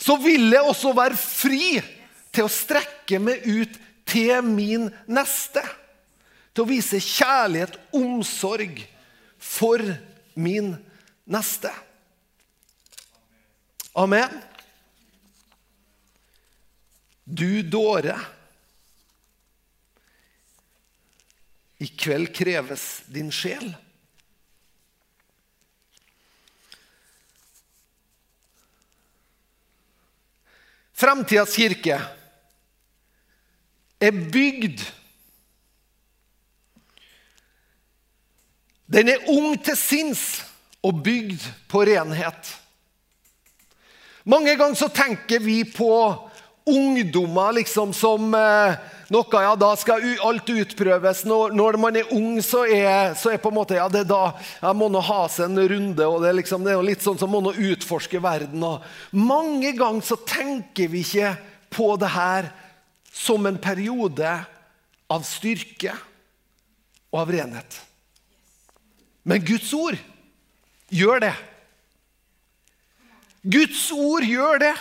[0.02, 1.78] så vil jeg også være fri
[2.34, 3.78] til å strekke meg ut
[4.10, 5.64] til min neste.
[6.52, 8.82] Til å vise kjærlighet, omsorg
[9.40, 9.80] for
[10.36, 10.74] min
[11.32, 11.72] neste.
[13.96, 14.36] Amen.
[17.24, 18.18] Du dåre.
[21.82, 23.72] I kveld kreves din sjel.
[30.94, 31.98] Framtidas kirke
[34.02, 34.84] er bygd
[38.92, 40.42] Den er ung til sinns
[40.84, 42.50] og bygd på renhet.
[44.28, 45.94] Mange ganger så tenker vi på
[46.68, 48.76] ungdommer liksom som eh,
[49.12, 51.26] noe Ja, da skal alt utprøves.
[51.28, 54.12] Når, når man er ung, så er, så er på en måte, ja, det er
[54.12, 56.08] da jeg må nå ha seg en runde.
[56.08, 58.64] og Det er, liksom, det er litt sånn som må nå utforske verden.
[58.64, 58.86] Og
[59.18, 61.36] mange ganger så tenker vi ikke
[61.72, 62.52] på det her
[63.12, 64.32] som en periode
[65.12, 65.94] av styrke
[67.12, 67.82] og av renhet.
[69.28, 70.00] Men Guds ord
[70.90, 71.36] gjør det.
[73.42, 74.74] Guds ord gjør det.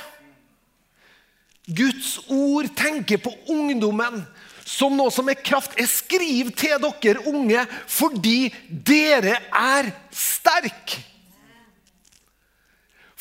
[1.77, 4.25] Guds ord tenker på ungdommen
[4.67, 5.77] som noe som er kraft.
[5.79, 11.03] Jeg skriver til dere unge fordi dere er sterke.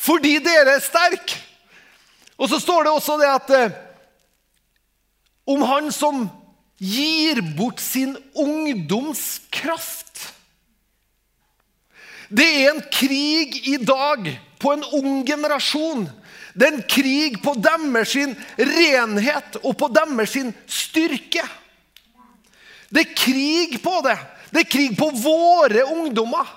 [0.00, 1.38] Fordi dere er sterke.
[2.40, 3.78] Og så står det også det at eh,
[5.50, 6.28] om han som
[6.80, 10.06] gir bort sin ungdomskraft.
[12.30, 14.30] Det er en krig i dag
[14.62, 16.06] på en ung generasjon.
[16.54, 18.14] Det er en krig på deres
[18.58, 20.36] renhet og på deres
[20.66, 21.44] styrke.
[22.90, 24.18] Det er krig på det.
[24.50, 26.48] Det er krig på våre ungdommer.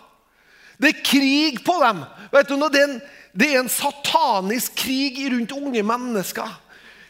[0.82, 2.02] Det er krig på dem.
[2.34, 3.00] Vet du, det, er en,
[3.38, 6.60] det er en satanisk krig rundt unge mennesker.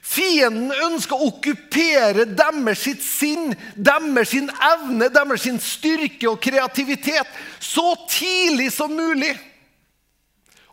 [0.03, 7.29] Fienden ønsker å okkupere deres sitt sinn, deres sin evne, deres sin styrke og kreativitet
[7.63, 9.31] så tidlig som mulig.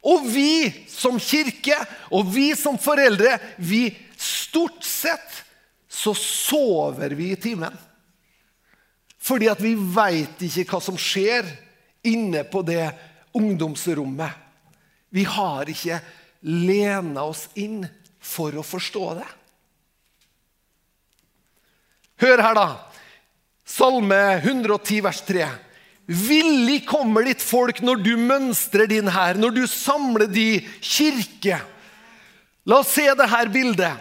[0.09, 1.77] Og vi som kirke
[2.17, 5.43] og vi som foreldre, vi stort sett
[5.91, 7.75] så sover vi i timen.
[9.21, 11.49] Fordi at vi veit ikke hva som skjer
[12.09, 12.87] inne på det
[13.37, 14.33] ungdomsrommet.
[15.11, 15.99] Vi har ikke
[16.47, 17.83] lena oss inn
[18.21, 19.29] for å forstå det.
[22.21, 22.69] Hør her, da.
[23.65, 25.47] Salme 110, vers 3.
[26.11, 30.49] Villig kommer ditt folk når du mønstrer din hær, når du samler de
[30.83, 31.61] kirke.
[32.67, 33.95] La oss se dette bildet.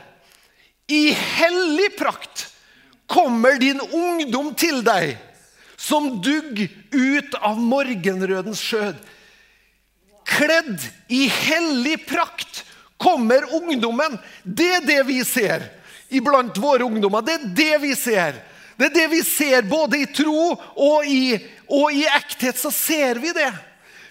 [0.89, 2.47] I hellig prakt
[3.09, 5.13] kommer din ungdom til deg,
[5.77, 6.65] som dugg
[6.97, 8.97] ut av morgenrødens skjød.
[10.29, 10.81] Kledd
[11.13, 12.63] i hellig prakt
[12.97, 14.17] kommer ungdommen.
[14.43, 15.69] Det er det vi ser
[16.09, 17.21] iblant våre ungdommer.
[17.21, 18.41] Det er det vi ser.
[18.79, 21.35] Det er det vi ser både i tro og i,
[21.67, 22.57] og i ekthet.
[22.57, 23.51] så ser vi det.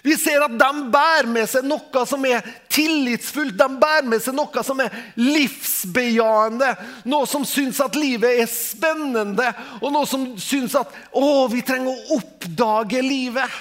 [0.01, 3.57] Vi ser at de bærer med seg noe som er tillitsfullt.
[3.57, 6.69] De bærer med seg noe som er livsbejaende.
[7.09, 9.49] Noe som syns at livet er spennende,
[9.81, 13.59] og noe som syns at å, vi trenger å oppdage livet.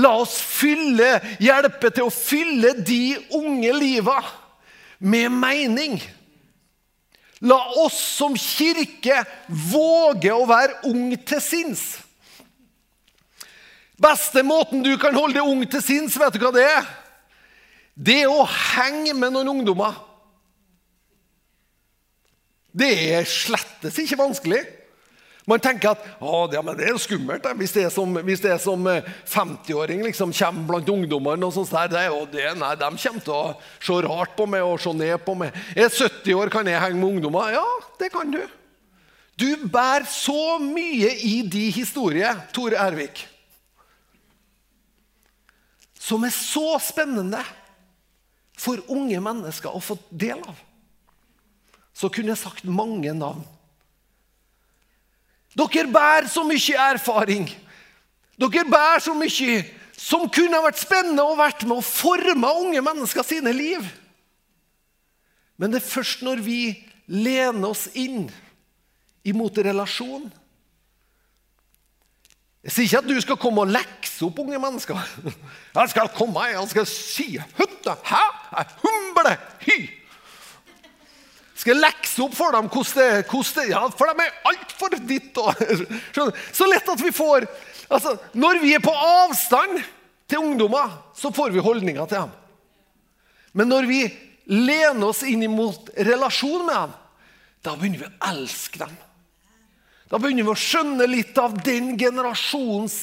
[0.00, 4.16] La oss fylle, hjelpe til å fylle de unge liva
[4.98, 6.00] med mening.
[7.42, 11.84] La oss som kirke våge å være ung til sinns.
[14.02, 16.86] Beste måten du kan holde deg ung til sinns, vet du hva det er?
[17.94, 19.98] Det er å henge med noen ungdommer.
[22.72, 24.62] Det er slettes ikke vanskelig.
[25.48, 28.14] Man tenker at ja, det, er skummelt hvis det er som,
[28.60, 31.46] som 50-åring eh, liksom, kommer blant ungdommene.
[31.48, 34.92] og sånt der, det, nei, De kommer til å se rart på meg og se
[34.94, 35.56] ned på meg.
[35.74, 37.50] Er 70 år, kan jeg henge med ungdommer?
[37.56, 37.66] Ja,
[37.98, 38.42] det kan du.
[39.34, 43.24] Du bærer så mye i de historier, Tore Ervik,
[45.98, 47.40] som er så spennende
[48.58, 50.60] for unge mennesker å få del av.
[51.96, 53.42] Så kunne jeg sagt mange navn.
[55.52, 57.48] Dere bærer så mye erfaring.
[58.40, 59.58] Dere bærer så mye
[60.02, 63.84] som kunne vært spennende og vært med å forme unge mennesker sine liv.
[65.60, 66.60] Men det er først når vi
[67.06, 68.24] lener oss inn
[69.26, 70.24] imot relasjon
[72.62, 74.98] Jeg sier ikke at du skal komme og lekse opp unge mennesker.
[75.78, 77.24] Jeg skal komme jeg skal si
[77.58, 78.20] høtta, hæ,
[78.84, 79.32] humble,
[79.64, 79.78] hy.
[81.62, 84.96] Skal jeg lekse opp for dem hvordan det, hvordan det Ja, for de er altfor
[85.06, 85.60] ditt og
[86.50, 87.46] Så lett at vi får
[87.86, 89.78] altså, Når vi er på avstand
[90.26, 92.30] til ungdommer, så får vi holdninger til dem.
[93.52, 93.98] Men når vi
[94.48, 96.94] lener oss inn mot relasjon med dem,
[97.62, 98.94] da begynner vi å elske dem.
[100.08, 102.96] Da begynner vi å skjønne litt av den generasjons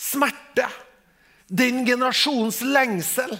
[0.00, 0.70] smerte.
[1.52, 3.36] Den generasjons lengsel.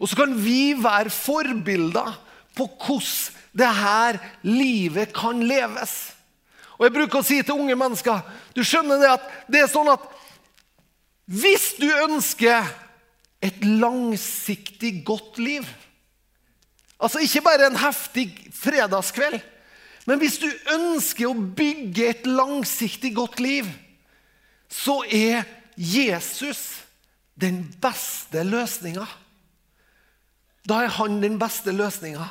[0.00, 2.16] Og så kan vi være forbilder
[2.56, 6.12] på hvordan det her livet kan leves.
[6.78, 8.22] Og Jeg bruker å si til unge mennesker
[8.56, 10.08] du skjønner det at det er sånn at
[11.32, 12.66] hvis du ønsker
[13.42, 15.68] et langsiktig godt liv
[17.02, 19.40] Altså ikke bare en heftig fredagskveld,
[20.06, 23.66] men hvis du ønsker å bygge et langsiktig godt liv,
[24.70, 25.42] så er
[25.74, 26.60] Jesus
[27.34, 29.08] den beste løsninga.
[30.62, 32.28] Da er han den beste løsninga.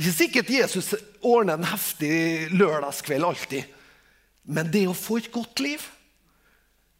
[0.00, 3.66] Ikke sikkert Jesus ordner en heftig lørdagskveld alltid.
[4.42, 5.82] Men det å få et godt liv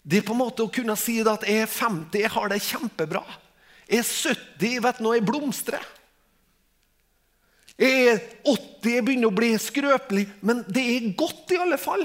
[0.03, 2.57] Det er på en måte å kunne si at jeg er 50, jeg har det
[2.67, 3.21] kjempebra.
[3.87, 5.85] Jeg er 70, vet du, jeg blomstrer.
[7.79, 10.25] Jeg er 80, jeg begynner å bli skrøpelig.
[10.43, 12.03] Men det er godt i alle fall.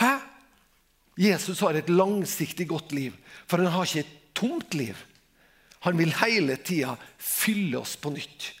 [0.00, 0.14] Hæ?
[1.20, 3.12] Jesus har et langsiktig godt liv,
[3.44, 4.96] for han har ikke et tomt liv.
[5.84, 8.54] Han vil hele tida fylle oss på nytt.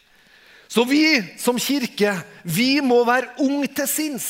[0.70, 4.28] Så vi som kirke vi må være unge til sinns.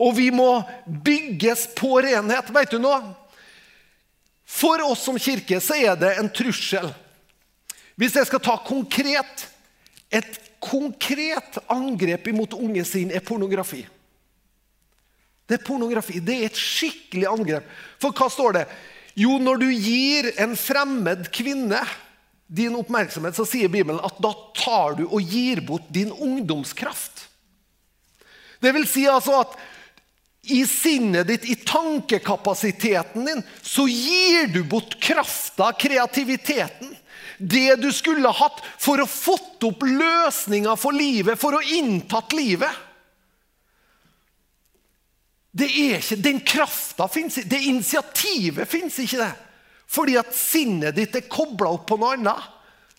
[0.00, 2.48] Og vi må bygges på renhet.
[2.54, 3.02] Vet du noe?
[4.48, 6.88] For oss som kirke så er det en trussel.
[8.00, 9.48] Hvis jeg skal ta konkret
[10.08, 13.82] Et konkret angrep imot unge sin er pornografi.
[15.44, 16.16] Det er pornografi.
[16.24, 17.66] Det er et skikkelig angrep.
[18.00, 18.62] For hva står det?
[19.20, 21.82] Jo, når du gir en fremmed kvinne
[22.48, 27.26] din oppmerksomhet, så sier Bibelen at da tar du og gir bort din ungdomskraft.
[28.58, 29.58] Det vil si altså at
[30.48, 36.94] i sinnet ditt, i tankekapasiteten din, så gir du bort krafta, kreativiteten.
[37.38, 42.86] Det du skulle hatt for å fått opp løsninger for livet, for å inntatt livet.
[45.58, 49.20] Det er ikke, Den krafta fins ikke, det initiativet fins ikke.
[49.20, 49.47] det.
[49.88, 52.54] Fordi at sinnet ditt er kobla opp på noe annet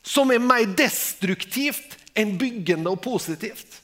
[0.05, 3.77] som er mer destruktivt enn byggende og positivt.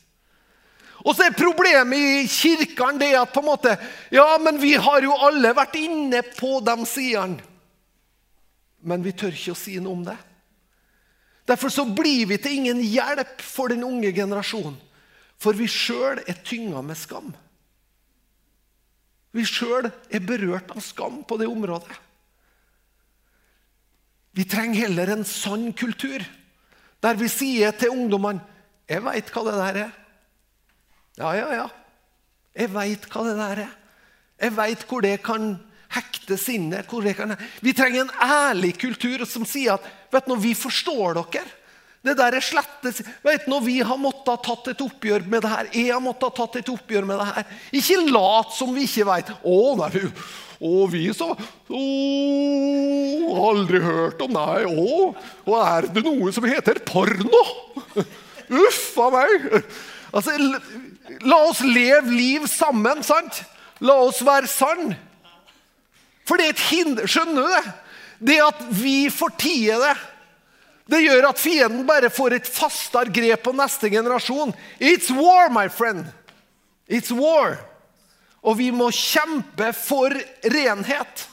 [1.05, 3.75] Og så er Problemet i kirkene det at på en måte,
[4.13, 7.43] ja, men vi har jo alle vært inne på de sidene.
[8.85, 10.17] Men vi tør ikke å si noe om det.
[11.45, 14.77] Derfor så blir vi til ingen hjelp for den unge generasjonen.
[15.41, 17.33] For vi sjøl er tynga med skam.
[19.35, 21.97] Vi sjøl er berørt av skam på det området.
[24.35, 26.23] Vi trenger heller en sann kultur,
[26.99, 28.43] der vi sier til ungdommene
[28.85, 29.95] 'Jeg veit hva det der er.'
[31.17, 31.67] Ja, ja, ja.
[32.55, 33.71] Jeg veit hva det der er.
[34.41, 35.55] Jeg veit hvor det kan
[35.95, 36.91] hekte sinnet.
[37.61, 41.45] Vi trenger en ærlig kultur som sier at vet du, vi forstår dere.
[42.05, 42.91] Det der er slette
[43.25, 46.27] Vet Når vi har måttet ha tatt et oppgjør med det her Jeg har måttet
[46.29, 47.53] ha tatt et oppgjør med det her.
[47.81, 49.31] Ikke lat som vi ikke veit.
[49.41, 50.05] Å, nei,
[50.65, 51.81] og vi så Å,
[53.49, 55.09] aldri hørt om Nei, å,
[55.47, 57.41] og er det noe som heter porno?
[58.45, 59.45] Uff a meg.
[60.13, 60.35] Altså,
[61.25, 63.41] la oss leve liv sammen, sant?
[63.81, 64.93] La oss være sann.
[66.25, 67.73] For det er et hinder Skjønner du det?
[68.29, 69.95] Det at vi fortier det,
[70.85, 74.53] det gjør at fienden bare får et fastere grep på neste generasjon.
[74.77, 76.05] It's war, my friend.
[76.87, 77.57] It's war.
[78.45, 80.13] Og vi må kjempe for
[80.53, 81.25] renhet.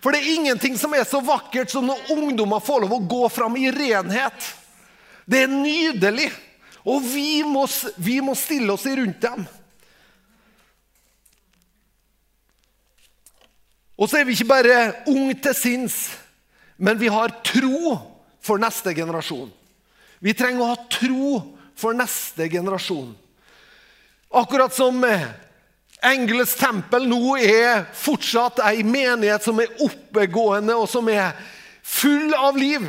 [0.00, 3.22] For det er ingenting som er så vakkert som når ungdommer får lov å gå
[3.32, 4.52] fram i renhet.
[5.24, 6.28] Det er nydelig.
[6.84, 7.64] Og vi må,
[7.96, 9.48] vi må stille oss rundt dem.
[14.00, 14.78] Og så er vi ikke bare
[15.12, 15.96] unge til sinns,
[16.80, 17.98] men vi har tro
[18.42, 19.50] for neste generasjon.
[20.20, 21.40] Vi trenger å ha tro
[21.78, 23.14] for neste generasjon.
[24.30, 25.00] Akkurat som
[26.00, 31.34] Engelets tempel nå er fortsatt ei menighet som er oppegående og som er
[31.84, 32.86] full av liv.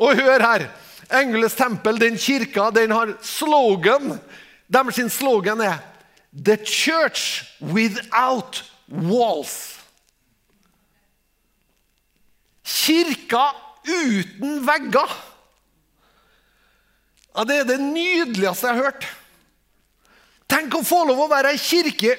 [0.00, 0.66] Og hør her.
[1.10, 4.18] Engelets tempel, den kirka, den har slogan.
[4.70, 5.80] Deres slogan er
[6.32, 9.80] 'The Church Without Walls'.
[12.62, 13.50] Kirka
[13.90, 15.12] uten vegger.
[17.34, 19.06] Ja, Det er det nydeligste jeg har hørt.
[20.50, 22.16] Tenk å få lov å være ei kirke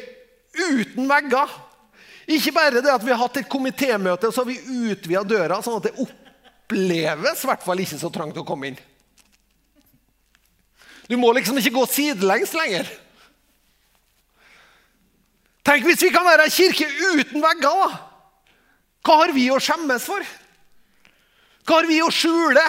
[0.55, 1.51] uten vegger.
[2.31, 5.81] Ikke bare det at vi har hatt et komitémøte så har vi utvida døra, sånn
[5.81, 8.79] at det oppleves i hvert fall ikke så trangt å komme inn.
[11.09, 12.87] Du må liksom ikke gå sidelengs lenger.
[15.67, 17.81] Tenk hvis vi kan være ei kirke uten vegger.
[17.83, 17.89] da.
[19.03, 20.23] Hva har vi å skjemmes for?
[21.65, 22.63] Hva har vi å skjule?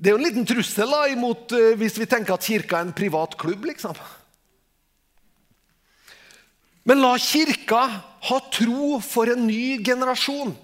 [0.00, 2.88] Det er jo en liten trussel da, imot uh, hvis vi tenker at kirka er
[2.88, 3.66] en privat klubb.
[3.68, 3.96] liksom.
[6.88, 7.82] Men la Kirka
[8.28, 10.54] ha tro for en ny generasjon.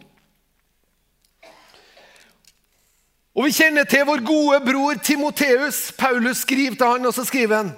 [3.37, 5.91] Og Vi kjenner til vår gode bror Timoteus.
[5.93, 7.75] Paulus skriver til han, og så skriver han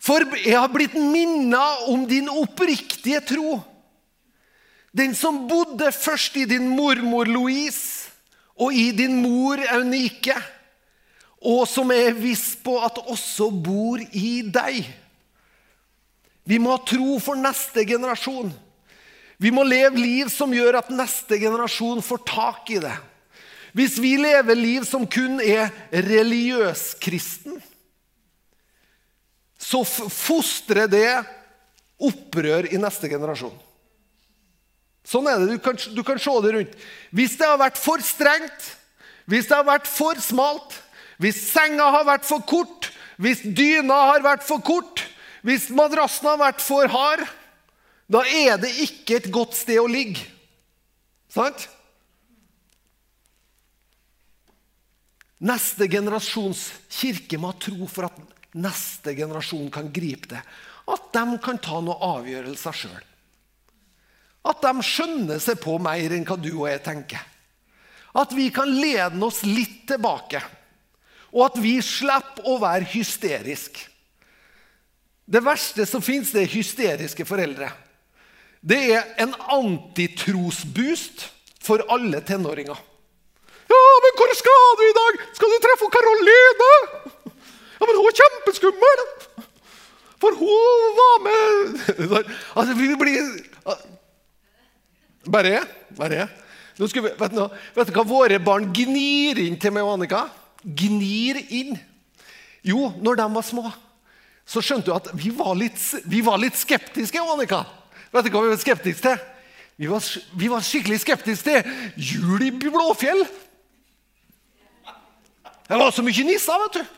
[0.00, 1.62] For jeg har blitt minna
[1.92, 3.60] om din oppriktige tro.
[4.96, 8.08] Den som bodde først i din mormor Louise
[8.56, 10.36] og i din mor Eunike,
[11.44, 14.86] og som er viss på at også bor i deg.
[16.48, 18.54] Vi må ha tro for neste generasjon.
[19.36, 22.94] Vi må leve liv som gjør at neste generasjon får tak i det.
[23.76, 27.60] Hvis vi lever liv som kun er religiøs-kristen,
[29.60, 31.10] så fostrer det
[32.00, 33.65] opprør i neste generasjon.
[35.06, 35.54] Sånn er det.
[35.54, 36.74] Du kan, du kan, se det rundt.
[37.14, 38.70] Hvis det har vært for strengt,
[39.30, 40.80] hvis det har vært for smalt,
[41.22, 42.90] hvis senga har vært for kort,
[43.22, 45.04] hvis dyna har vært for kort,
[45.46, 47.22] hvis madrassen har vært for hard,
[48.10, 50.26] da er det ikke et godt sted å ligge.
[51.32, 51.68] Sant?
[55.46, 60.40] Neste generasjons kirke må ha tro for at neste generasjon kan gripe det.
[60.86, 63.04] At de kan ta noen avgjørelser sjøl.
[64.46, 67.22] At de skjønner seg på mer enn hva du og jeg tenker.
[68.16, 70.40] At vi kan lede oss litt tilbake.
[71.34, 73.90] Og at vi slipper å være hysteriske.
[75.26, 77.72] Det verste som fins, er hysteriske foreldre.
[78.62, 81.26] det er en antitrosboost
[81.62, 82.78] for alle tenåringer.
[83.66, 85.18] Ja, men hvor skal du i dag?
[85.34, 86.70] Skal du treffe Karoline?
[87.76, 89.04] Ja, men hun er kjempeskummel!
[90.22, 91.80] For hun var med
[92.56, 93.26] Altså, vi blir
[95.26, 95.68] Bare jeg.
[95.96, 96.28] Bare jeg.
[96.76, 97.42] Nå skal vi, vet, du,
[97.76, 100.26] vet du hva våre barn gnir inn til meg og Annika?
[100.62, 101.78] Gnir inn.
[102.66, 103.70] Jo, når de var små,
[104.46, 107.22] så skjønte du at vi var litt, vi var litt skeptiske.
[107.22, 107.64] Annika.
[108.12, 109.24] Vet du hva vi var skeptiske til?
[109.76, 110.04] Vi var,
[110.40, 113.26] vi var skikkelig skeptiske til jul i Blåfjell.
[115.66, 116.94] Det var så mye nisser, vet du.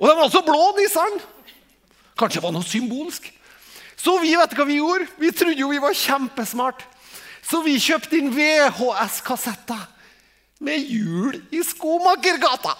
[0.00, 1.22] Og de var så blå, nissene.
[2.18, 3.28] Kanskje det var noe symbolsk.
[3.96, 5.06] Så vi vet hva vi gjorde.
[5.20, 6.82] Vi trodde jo vi var kjempesmart.
[7.44, 9.84] Så vi kjøpte inn VHS-kassetter
[10.64, 12.74] med hjul i Skomakergata.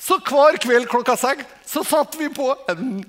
[0.00, 3.02] Så hver kveld klokka seks så satt vi på en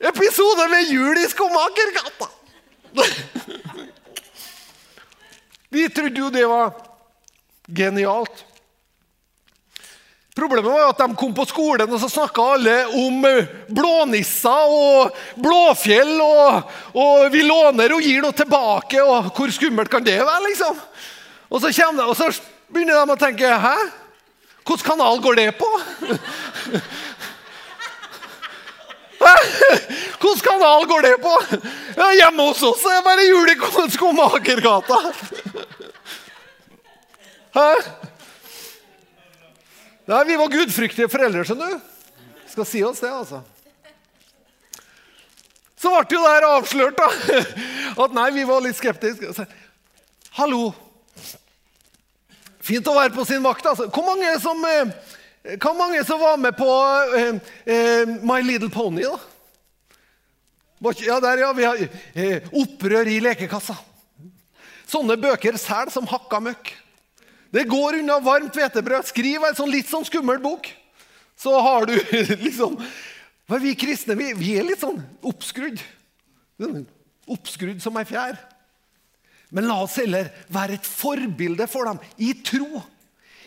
[0.00, 2.30] episode med hjul i Skomakergata.
[5.70, 6.72] Vi trodde jo det var
[7.70, 8.40] genialt.
[10.40, 13.24] Problemet var at de kom på skolen, og så snakka alle om
[13.68, 16.14] blånisser og Blåfjell.
[16.24, 20.46] Og, og, vi låner og gir noe tilbake, og hvor skummelt kan det være?
[20.48, 20.80] liksom?
[21.50, 22.30] Og så, de, og så
[22.72, 23.76] begynner de å tenke Hæ?
[24.64, 25.68] Hvilken kanal går det på?
[30.20, 31.32] Hvilken kanal går det på?
[31.98, 33.56] Ja, hjemme hos oss er det bare jul i
[33.92, 35.00] Skomakergata.
[37.58, 37.72] Hæ?
[40.10, 41.88] Nei, Vi var gudfryktige foreldre, skjønner du.
[42.50, 43.44] Skal si oss det, altså.
[45.80, 47.36] Så ble jo det her avslørt, da.
[48.04, 49.46] At nei, vi var litt skeptiske.
[50.36, 50.72] Hallo,
[52.70, 53.66] Fint å være på sin vakt.
[53.66, 53.88] altså.
[53.88, 59.02] Hvor mange som, eh, hvor mange som var med på uh, uh, My Little Pony?
[59.02, 60.92] da?
[61.00, 61.52] Ja, der, ja.
[61.56, 63.78] Vi har uh, Opprør i lekekassa.
[64.90, 66.74] Sånne bøker selger som hakka møkk.
[67.50, 69.08] Det går unna varmt hvetebrød.
[69.10, 70.68] Skriv en sånn litt sånn skummel bok,
[71.38, 71.96] så har du
[72.46, 72.78] liksom
[73.60, 75.80] Vi kristne vi, vi er litt sånn oppskrudd.
[77.26, 78.38] Oppskrudd som ei fjær.
[79.50, 82.84] Men la oss heller være et forbilde for dem i tro,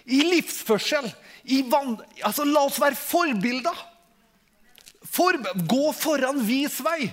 [0.03, 1.07] i livsførsel.
[1.47, 1.95] I van...
[2.19, 3.79] altså, la oss være forbilder.
[5.07, 5.39] For...
[5.63, 7.07] Gå foran, vis vei.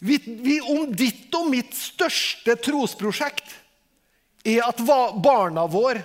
[0.00, 3.52] Vi, vi, om ditt og mitt største trosprosjekt
[4.46, 4.82] er at
[5.22, 6.04] barna våre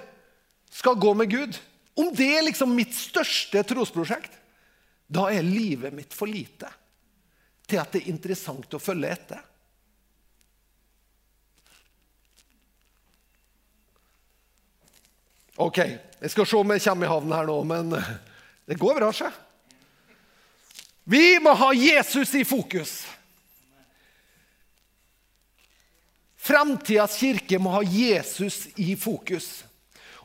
[0.72, 1.60] skal gå med Gud
[2.00, 4.32] Om det er liksom mitt største trosprosjekt,
[5.12, 6.70] da er livet mitt for lite
[7.68, 9.42] til at det er interessant å følge etter.
[15.62, 17.92] Ok, jeg skal se om jeg kommer i havn her nå, men
[18.66, 19.30] det går bra, sjø.
[21.12, 23.01] Vi må ha Jesus i fokus.
[26.62, 29.64] Framtidas kirke må ha Jesus i fokus.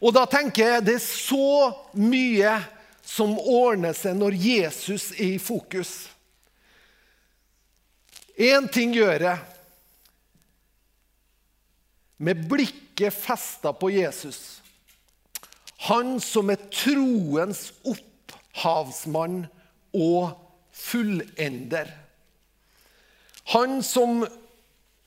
[0.05, 2.51] Og da tenker jeg det er så mye
[3.01, 5.95] som ordner seg når Jesus er i fokus.
[8.37, 9.41] Én ting gjør jeg.
[12.21, 14.61] Med blikket festa på Jesus
[15.89, 19.45] han som er troens opphavsmann
[19.97, 20.37] og
[20.77, 21.91] fullender.
[23.53, 24.25] Han som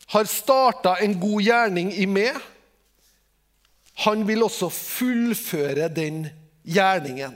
[0.10, 2.38] har starta en god gjerning i meg,
[4.06, 6.24] han vil også fullføre den
[6.64, 7.36] gjerningen.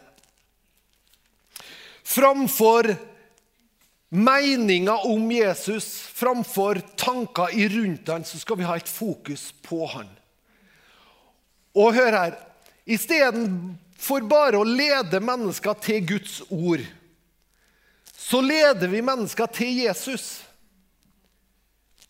[2.04, 2.94] Framfor
[4.14, 9.86] meninga om Jesus, framfor tanker i rundt han, så skal vi ha et fokus på
[9.94, 10.10] han.
[11.74, 12.42] Og hør her
[12.84, 16.82] Istedenfor bare å lede mennesker til Guds ord,
[18.12, 20.42] så leder vi mennesker til Jesus.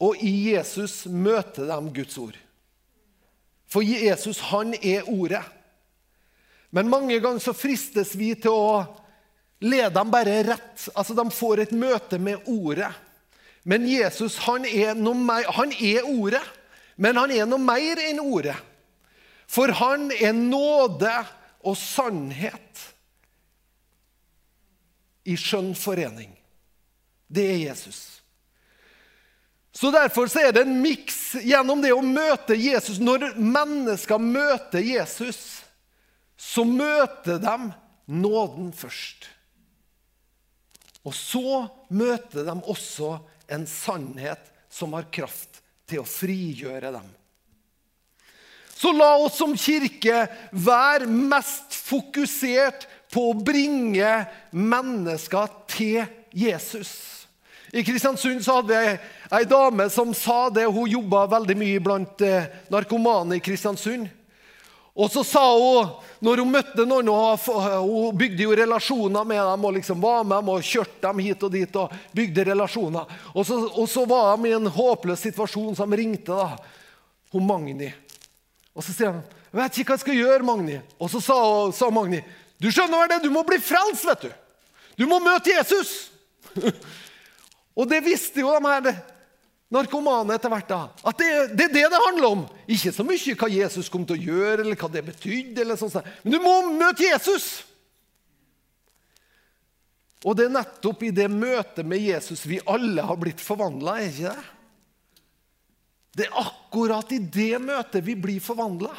[0.04, 2.38] Og i Jesus møter de Guds ord.
[3.70, 5.44] For Jesus, han er ordet.
[6.74, 8.84] Men mange ganger så fristes vi til å
[9.64, 10.90] lede dem bare rett.
[10.94, 12.92] Altså, De får et møte med ordet.
[13.64, 16.44] Men Jesus, han er, mer, han er ordet.
[16.98, 18.58] Men han er noe mer enn ordet.
[19.50, 21.14] For han er nåde
[21.64, 22.84] og sannhet
[25.30, 26.34] i skjønn forening.
[27.32, 28.23] Det er Jesus.
[29.74, 33.00] Så Derfor så er det en miks gjennom det å møte Jesus.
[33.02, 35.64] Når mennesker møter Jesus,
[36.38, 37.56] så møter de
[38.06, 39.26] nåden først.
[41.04, 43.18] Og så møter de også
[43.52, 45.60] en sannhet som har kraft
[45.90, 47.10] til å frigjøre dem.
[48.74, 54.12] Så la oss som kirke være mest fokusert på å bringe
[54.52, 56.02] mennesker til
[56.36, 57.13] Jesus.
[57.76, 58.90] I Kristiansund så hadde vi
[59.34, 60.68] ei dame som sa det.
[60.70, 64.06] Hun jobba veldig mye blant eh, narkomane i Kristiansund.
[64.94, 65.90] Og så sa hun,
[66.22, 70.52] når hun møtte noen Hun bygde jo relasjoner med dem og liksom var med dem
[70.54, 71.76] og kjørte dem hit og dit.
[71.76, 73.10] og bygde relasjoner.
[73.34, 76.54] Og så, og så var de i en håpløs situasjon, så de ringte da,
[77.34, 77.90] hun Magni.
[78.76, 81.72] Og så sier han, 'Jeg vet ikke hva jeg skal gjøre, Magni.' Og så sa,
[81.72, 82.22] sa Magni,
[82.62, 84.32] 'Du skjønner vel det, du må bli frelst, vet du.
[84.98, 86.14] Du må møte Jesus.'
[87.74, 89.02] og det visste jo de her
[89.74, 90.70] narkomane etter hvert.
[90.70, 92.48] da, At det, det, er det det handler om.
[92.70, 95.64] Ikke så mye hva Jesus kom til å gjøre, eller hva det betydde.
[95.64, 95.98] eller sånt.
[96.24, 97.64] Men du må møte Jesus!
[100.24, 104.12] Og det er nettopp i det møtet med Jesus vi alle har blitt forvandla, er
[104.12, 104.52] ikke det?
[106.14, 108.94] Det er akkurat i det møtet vi blir forvandla.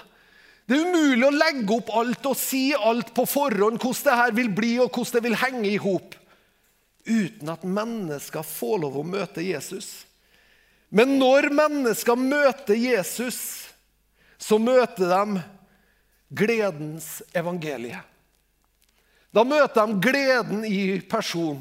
[0.66, 4.36] Det er umulig å legge opp alt og si alt på forhånd, hvordan det her
[4.36, 6.16] vil bli og hvordan det vil henge i hop,
[7.04, 10.04] uten at mennesker får lov å møte Jesus.
[10.88, 13.68] Men når mennesker møter Jesus,
[14.38, 15.42] så møter de
[16.34, 18.00] gledens evangelie.
[19.34, 21.58] Da møter de gleden i person.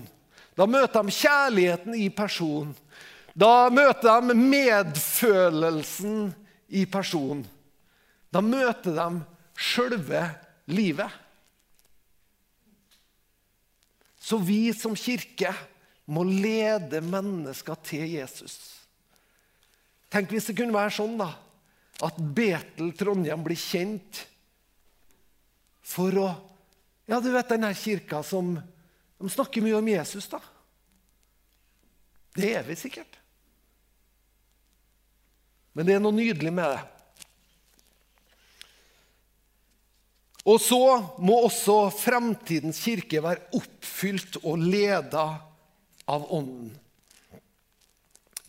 [0.53, 2.75] Da møter de kjærligheten i person.
[3.33, 6.29] Da møter de medfølelsen
[6.69, 7.41] i person.
[8.29, 9.23] Da møter de
[9.57, 10.27] sjølve
[10.69, 11.09] livet.
[14.23, 15.51] Så vi som kirke
[16.07, 18.55] må lede mennesker til Jesus.
[20.13, 21.27] Tenk hvis det kunne være sånn da,
[22.03, 24.23] at Betel Trondheim blir kjent
[25.83, 26.31] for å
[27.03, 28.53] Ja, du vet den her kirka som
[29.19, 30.39] de snakker mye om Jesus, da.
[32.31, 33.17] Det er vi sikkert.
[35.75, 36.92] Men det er noe nydelig med det.
[40.43, 40.83] Og så
[41.23, 45.27] må også fremtidens kirke være oppfylt og leda
[46.11, 46.73] av Ånden.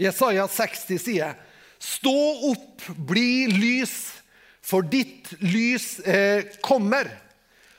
[0.00, 1.36] Jesaja 60 sier
[1.84, 2.16] Stå
[2.48, 3.92] opp, bli lys,
[4.64, 7.10] for ditt lys eh, kommer,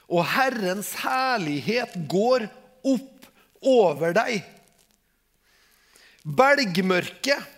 [0.05, 2.45] og Herrens herlighet går
[2.85, 3.25] opp
[3.65, 4.43] over deg.
[6.21, 7.49] Belgmørket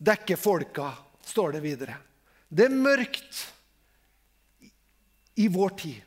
[0.00, 0.88] dekker folka,
[1.28, 1.98] står det videre.
[2.48, 3.44] Det er mørkt
[5.38, 6.02] i vår tid.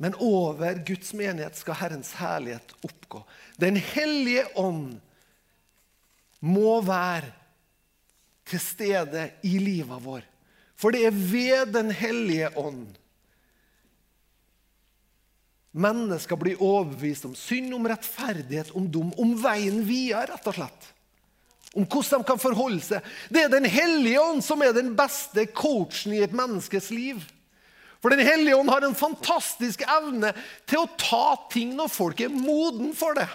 [0.00, 3.20] Men over Guds menighet skal Herrens herlighet oppgå.
[3.60, 4.96] Den hellige ånd
[6.40, 7.30] må være
[8.48, 10.24] til stede i livet vår.
[10.74, 12.88] For det er ved Den hellige ånd
[15.74, 20.93] mennesker blir overbevist om synd, om rettferdighet, om dom, om veien videre, rett og slett.
[21.74, 23.06] Om hvordan de kan forholde seg.
[23.30, 27.22] Det er Den hellige ånd som er den beste coachen i et menneskes liv.
[28.04, 30.34] For Den hellige ånd har en fantastisk evne
[30.68, 33.30] til å ta ting når folk er moden for det.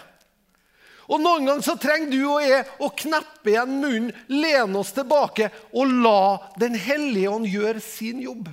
[1.10, 5.50] Og Noen ganger så trenger du og jeg å kneppe igjen munnen, lene oss tilbake
[5.74, 8.46] og la Den hellige ånd gjøre sin jobb.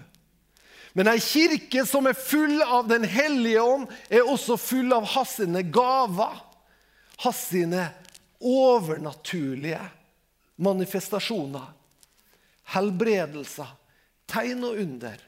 [0.98, 5.38] Men ei kirke som er full av Den hellige ånd, er også full av hans
[5.70, 6.40] gaver.
[7.22, 7.44] Hans
[8.40, 9.82] overnaturlige
[10.56, 11.74] manifestasjoner.
[12.74, 13.70] Helbredelser,
[14.28, 15.20] tegn og under.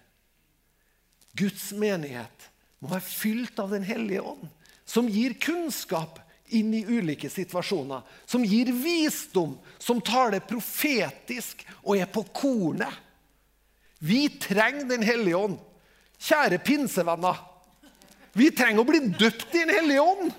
[1.40, 2.50] Guds menighet
[2.80, 4.48] må være fylt av Den hellige ånd,
[4.86, 8.02] som gir kunnskap inn i ulike situasjoner.
[8.26, 12.94] Som gir visdom, som taler profetisk og er på kornet.
[14.00, 15.60] Vi trenger Den hellige ånd.
[16.20, 17.38] Kjære pinsevenner.
[18.34, 20.34] Vi trenger å bli døpt i Den hellige ånd.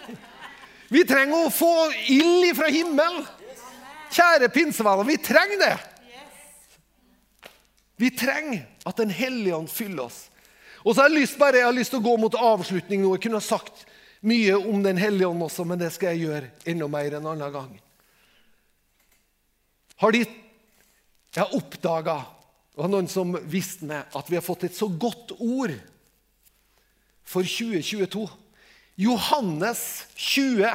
[0.90, 1.74] Vi trenger å få
[2.10, 3.22] ild fra himmelen.
[4.10, 5.76] Kjære pinsevenner, vi trenger det.
[8.00, 10.24] Vi trenger at Den hellige ånd fyller oss.
[10.82, 13.14] Og så har Jeg lyst, bare, jeg har lyst til å gå mot avslutning nå.
[13.14, 13.84] Jeg kunne ha sagt
[14.26, 17.52] mye om Den hellige ånd også, men det skal jeg gjøre enda mer en annen
[17.52, 17.72] gang.
[20.00, 22.18] Har de Jeg har oppdaga
[22.70, 25.74] det var noen som visste meg at vi har fått et så godt ord
[27.28, 28.22] for 2022.
[29.00, 30.74] Johannes 20,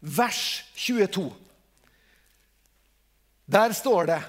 [0.00, 1.28] vers 22.
[3.50, 4.22] Der står det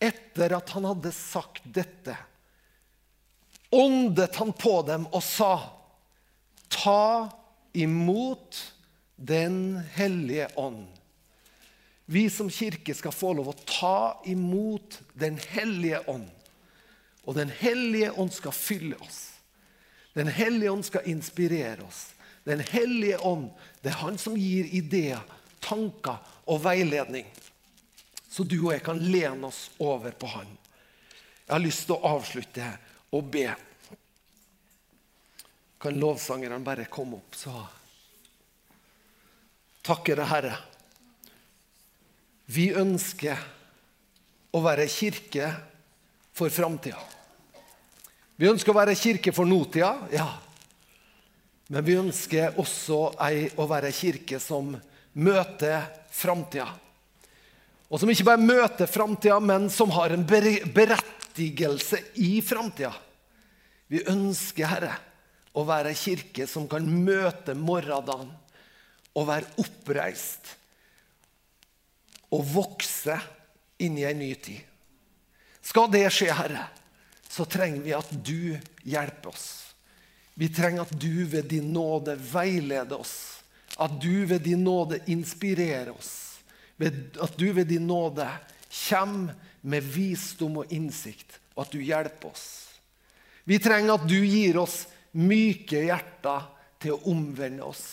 [0.00, 2.16] Etter at han hadde sagt dette
[3.70, 5.54] åndet han på dem og sa,
[6.68, 7.30] ta
[7.72, 8.74] imot
[9.20, 10.86] Den hellige ånd.
[12.08, 16.30] Vi som kirke skal få lov å ta imot Den hellige ånd.
[17.28, 19.39] Og Den hellige ånd skal fylle oss.
[20.12, 22.08] Den hellige ånd skal inspirere oss.
[22.44, 23.50] Den hellige ånd,
[23.82, 25.20] det er han som gir ideer,
[25.60, 26.18] tanker
[26.50, 27.26] og veiledning.
[28.30, 30.48] Så du og jeg kan lene oss over på han.
[31.46, 32.66] Jeg har lyst til å avslutte
[33.10, 33.48] og be.
[35.80, 37.54] Kan lovsangerne bare komme opp, så
[39.86, 40.56] takker jeg Herre.
[42.50, 43.38] Vi ønsker
[44.54, 45.48] å være kirke
[46.34, 47.00] for framtida.
[48.40, 50.24] Vi ønsker å være kirke for nåtida, ja.
[51.68, 54.72] Men vi ønsker også ei, å være kirke som
[55.20, 55.84] møter
[56.16, 56.70] framtida.
[57.92, 62.94] Og som ikke bare møter framtida, men som har en berettigelse i framtida.
[63.92, 64.96] Vi ønsker, Herre,
[65.52, 68.32] å være kirke som kan møte morgendagen
[69.12, 70.54] og være oppreist
[72.32, 73.20] og vokse
[73.84, 74.64] inn i en ny tid.
[75.60, 76.70] Skal det skje, Herre,
[77.30, 79.74] så trenger vi at du hjelper oss.
[80.34, 83.42] Vi trenger at du ved din nåde veileder oss.
[83.78, 86.40] At du ved din nåde inspirerer oss.
[87.20, 88.26] At du ved din nåde
[88.88, 92.46] kommer med visdom og innsikt, og at du hjelper oss.
[93.44, 96.50] Vi trenger at du gir oss myke hjerter
[96.82, 97.84] til å omvende oss.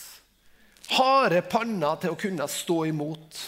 [0.97, 3.39] Harde panner til å kunne stå imot.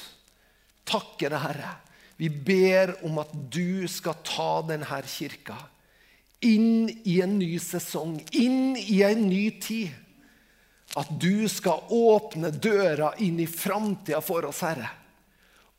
[0.86, 1.74] Takke deg, Herre.
[2.20, 5.58] Vi ber om at du skal ta denne kirka
[6.40, 9.92] inn i en ny sesong, inn i en ny tid.
[10.98, 14.90] At du skal åpne døra inn i framtida for oss, Herre.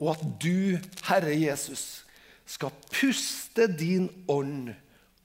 [0.00, 2.04] Og at du, Herre Jesus,
[2.46, 4.70] skal puste din ånd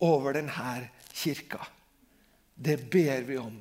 [0.03, 1.61] over denne kirka.
[2.55, 3.59] Det ber vi om.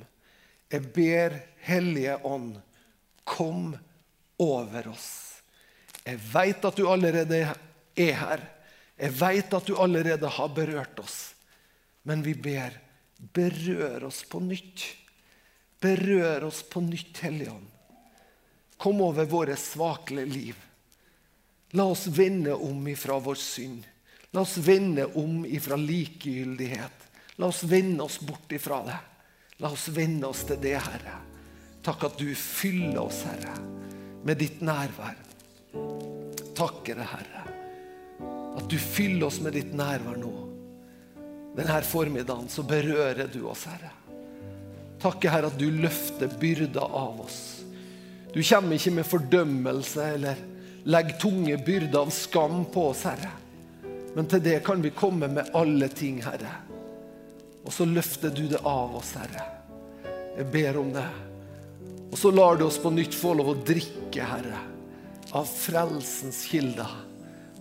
[0.71, 2.57] Jeg ber Hellige Ånd,
[3.25, 3.77] kom
[4.43, 5.41] over oss.
[6.05, 7.39] Jeg veit at du allerede
[7.97, 8.43] er her.
[8.99, 11.34] Jeg veit at du allerede har berørt oss.
[12.05, 12.77] Men vi ber,
[13.17, 14.85] berør oss på nytt.
[15.81, 17.71] Berør oss på nytt, Hellige Ånd.
[18.81, 20.59] Kom over våre svakle liv.
[21.75, 23.87] La oss vende om ifra vår synd.
[24.35, 27.09] La oss vende om ifra likegyldighet.
[27.41, 29.01] La oss vende oss bort ifra det.
[29.63, 31.19] La oss vende oss til det, Herre.
[31.85, 33.55] Takk at du fyller oss, Herre,
[34.25, 35.19] med ditt nærvær.
[36.55, 37.45] Takker det, Herre,
[38.55, 40.44] at du fyller oss med ditt nærvær nå.
[41.55, 43.93] Denne formiddagen så berører du oss, Herre.
[45.03, 47.41] Takke, Herre, at du løfter byrder av oss.
[48.35, 50.41] Du kommer ikke med fordømmelse eller
[50.91, 53.31] legger tunge byrder av skam på oss, Herre.
[54.15, 56.57] Men til det kan vi komme med alle ting, Herre.
[57.65, 59.47] Og så løfter du det av oss, Herre.
[60.35, 61.07] Jeg ber om det.
[62.11, 64.59] Og så lar du oss på nytt få lov å drikke, Herre,
[65.35, 66.91] av frelsens kilder.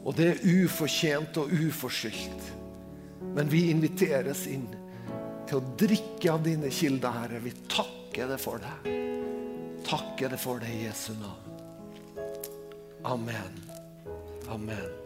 [0.04, 2.63] Og det er ufortjent og uforskyldt.
[3.36, 4.68] Men vi inviteres inn
[5.50, 7.44] til å drikke av dine kilder, Herre.
[7.44, 8.98] Vi takker det for det.
[9.88, 11.40] Takker det for det i Jesu navn.
[13.04, 13.64] Amen.
[14.50, 15.03] Amen.